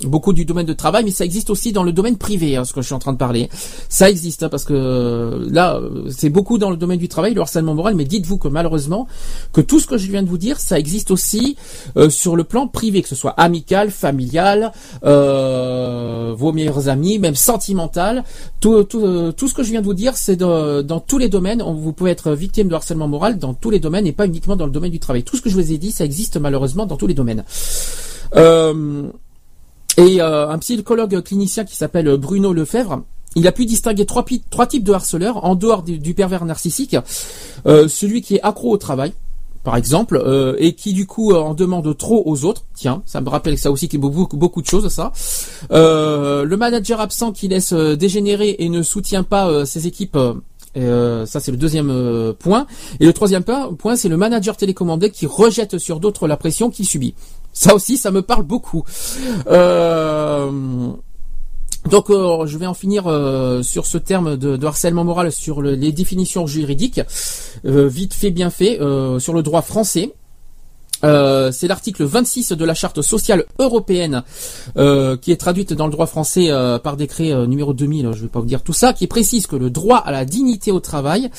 [0.04, 2.74] beaucoup du domaine de travail, mais ça existe aussi dans le domaine privé, hein, ce
[2.74, 3.50] que je suis en train de parler.
[3.90, 5.80] Ça existe hein, parce que là
[6.10, 9.08] c'est beaucoup dans le domaine du travail, le harcèlement moral, mais dites-vous que malheureusement
[9.54, 11.56] que tout ce que je viens de vous dire, ça existe aussi
[12.10, 14.72] sur le plan privé, que ce soit amical, familial,
[15.02, 18.24] vos meilleurs amis, même sentimental,
[18.60, 21.30] tout, tout, euh, tout ce que je viens de vous dire, c'est dans tous les
[21.30, 21.62] domaines.
[21.62, 24.66] Vous pouvez être victime de harcèlement moral dans tous les domaines et pas uniquement dans
[24.66, 25.24] le domaine du travail.
[25.24, 27.44] Tout ce que je vous ai dit, ça existe malheureusement dans tous les domaines.
[28.36, 29.04] Euh,
[29.98, 33.04] et euh, un psychologue clinicien qui s'appelle Bruno Lefebvre,
[33.36, 36.98] il a pu distinguer trois, trois types de harceleurs en dehors du, pervers narcissique.
[37.66, 39.14] celui qui est accro au travail,
[39.64, 42.66] par exemple, euh, et qui du coup euh, en demande trop aux autres.
[42.74, 45.12] Tiens, ça me rappelle ça aussi qu'il y a beaucoup, beaucoup de choses ça.
[45.72, 50.18] Euh, le manager absent qui laisse dégénérer et ne soutient pas ses équipes.
[50.76, 52.66] ça c'est le deuxième point.
[53.00, 56.86] Et le troisième point, c'est le manager télécommandé qui rejette sur d'autres la pression qu'il
[56.86, 57.14] subit.
[57.54, 58.84] Ça aussi, ça me parle beaucoup.
[61.90, 65.92] Donc euh, je vais en finir euh, sur ce terme de, harcèlement moral sur les
[65.92, 67.02] définitions juridiques,
[67.66, 68.80] euh, vite fait bien fait,
[69.20, 70.14] sur le droit français.
[71.04, 74.24] Euh, c'est l'article 26 de la charte sociale européenne
[74.78, 78.14] euh, qui est traduite dans le droit français euh, par décret numéro 2000, je ne
[78.14, 80.80] vais pas vous dire tout ça, qui précise que le droit à la dignité au
[80.80, 81.30] travail,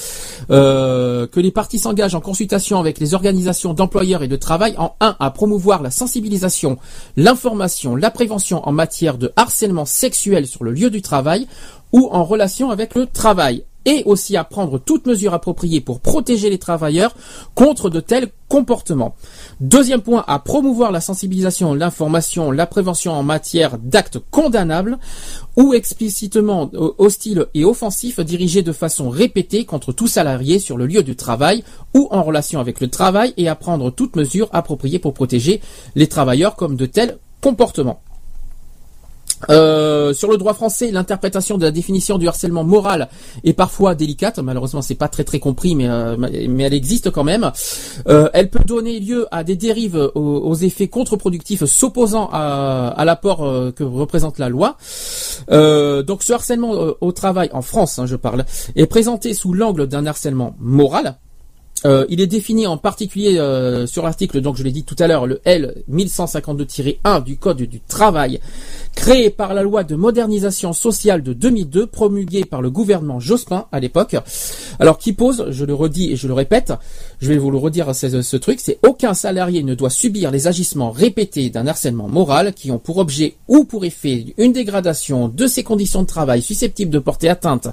[0.48, 5.16] que les parties s'engagent en consultation avec les organisations d'employeurs et de travail en un
[5.18, 6.78] à promouvoir la sensibilisation,
[7.16, 11.46] l'information, la prévention en matière de harcèlement sexuel sur le lieu du travail
[11.92, 16.51] ou en relation avec le travail et aussi à prendre toutes mesures appropriées pour protéger
[16.51, 17.14] les travailleurs
[17.55, 19.14] contre de tels comportements.
[19.61, 24.99] Deuxième point, à promouvoir la sensibilisation, l'information, la prévention en matière d'actes condamnables
[25.57, 31.03] ou explicitement hostiles et offensifs dirigés de façon répétée contre tout salarié sur le lieu
[31.03, 31.64] du travail
[31.95, 35.61] ou en relation avec le travail et à prendre toutes mesures appropriées pour protéger
[35.95, 38.03] les travailleurs comme de tels comportements.
[39.51, 43.09] Euh, sur le droit français, l'interprétation de la définition du harcèlement moral
[43.45, 44.38] est parfois délicate.
[44.38, 47.51] Malheureusement, c'est pas très très compris, mais euh, elle existe quand même.
[48.09, 53.84] Euh, elle peut donner lieu à des dérives aux, effets contre-productifs s'opposant à, l'apport que
[53.84, 54.76] représente la loi.
[55.49, 58.45] donc, ce harcèlement au travail en France, hein, je parle,
[58.76, 61.16] est présenté sous l'angle d'un harcèlement moral.
[61.84, 63.34] Il est défini en particulier
[63.86, 67.80] sur l'article, donc je l'ai dit tout à l'heure, le L 1152-1 du Code du
[67.80, 68.40] travail,
[68.95, 73.80] créé par la loi de modernisation sociale de 2002, promulguée par le gouvernement Jospin à
[73.80, 74.16] l'époque.
[74.78, 76.72] Alors qui pose, je le redis et je le répète,
[77.20, 80.47] je vais vous le redire ce, ce truc, c'est aucun salarié ne doit subir les
[80.47, 85.47] agissements répétés d'un harcèlement moral qui ont pour objet ou pour effet une dégradation de
[85.47, 87.68] ses conditions de travail susceptibles de porter atteinte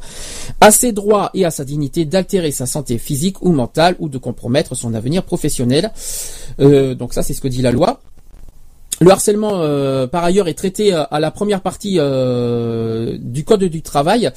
[0.61, 4.17] à ses droits et à sa dignité, d'altérer sa santé physique ou mentale ou de
[4.17, 5.91] compromettre son avenir professionnel.
[6.59, 8.01] Euh, donc ça, c'est ce que dit la loi.
[9.01, 13.63] Le harcèlement, euh, par ailleurs, est traité euh, à la première partie euh, du Code
[13.63, 14.31] du travail.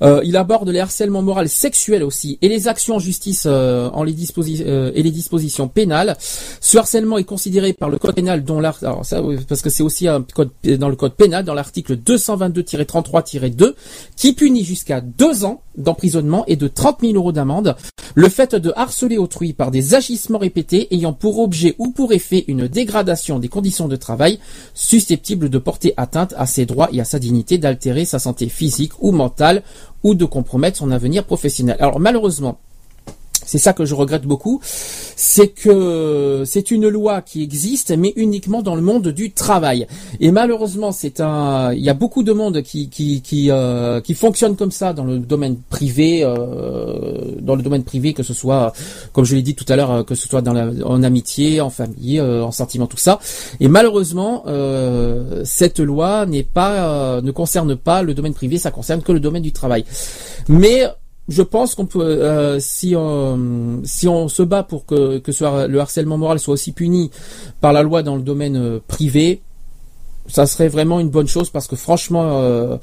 [0.00, 4.14] il aborde les harcèlements moraux sexuels aussi et les actions en justice en les
[4.62, 6.16] et les dispositions pénales.
[6.60, 10.08] Ce harcèlement est considéré par le Code pénal, dont alors ça, parce que c'est aussi
[10.08, 13.74] un code dans le Code pénal, dans l'article 222-33-2,
[14.16, 17.76] qui punit jusqu'à deux ans d'emprisonnement et de 30 000 euros d'amende
[18.14, 22.44] le fait de harceler autrui par des agissements répétés ayant pour objet ou pour effet
[22.48, 24.38] une dégradation des conditions de travail travail
[24.72, 28.92] susceptible de porter atteinte à ses droits et à sa dignité, d'altérer sa santé physique
[29.00, 29.62] ou mentale
[30.02, 31.76] ou de compromettre son avenir professionnel.
[31.78, 32.58] Alors malheureusement,
[33.48, 38.60] c'est ça que je regrette beaucoup, c'est que c'est une loi qui existe, mais uniquement
[38.60, 39.86] dans le monde du travail.
[40.20, 44.12] Et malheureusement, c'est un, il y a beaucoup de monde qui qui qui, euh, qui
[44.12, 48.74] fonctionne comme ça dans le domaine privé, euh, dans le domaine privé, que ce soit,
[49.14, 52.44] comme je l'ai dit tout à l'heure, que ce soit en amitié, en famille, euh,
[52.44, 53.18] en sentiment, tout ça.
[53.60, 54.44] Et malheureusement,
[55.44, 59.42] cette loi n'est pas, ne concerne pas le domaine privé, ça concerne que le domaine
[59.42, 59.86] du travail.
[60.48, 60.84] Mais
[61.28, 65.30] je pense qu'on peut, euh, si on si on se bat pour que que
[65.66, 67.10] le harcèlement moral soit aussi puni
[67.60, 69.42] par la loi dans le domaine euh, privé,
[70.28, 72.76] ça serait vraiment une bonne chose parce que franchement, euh,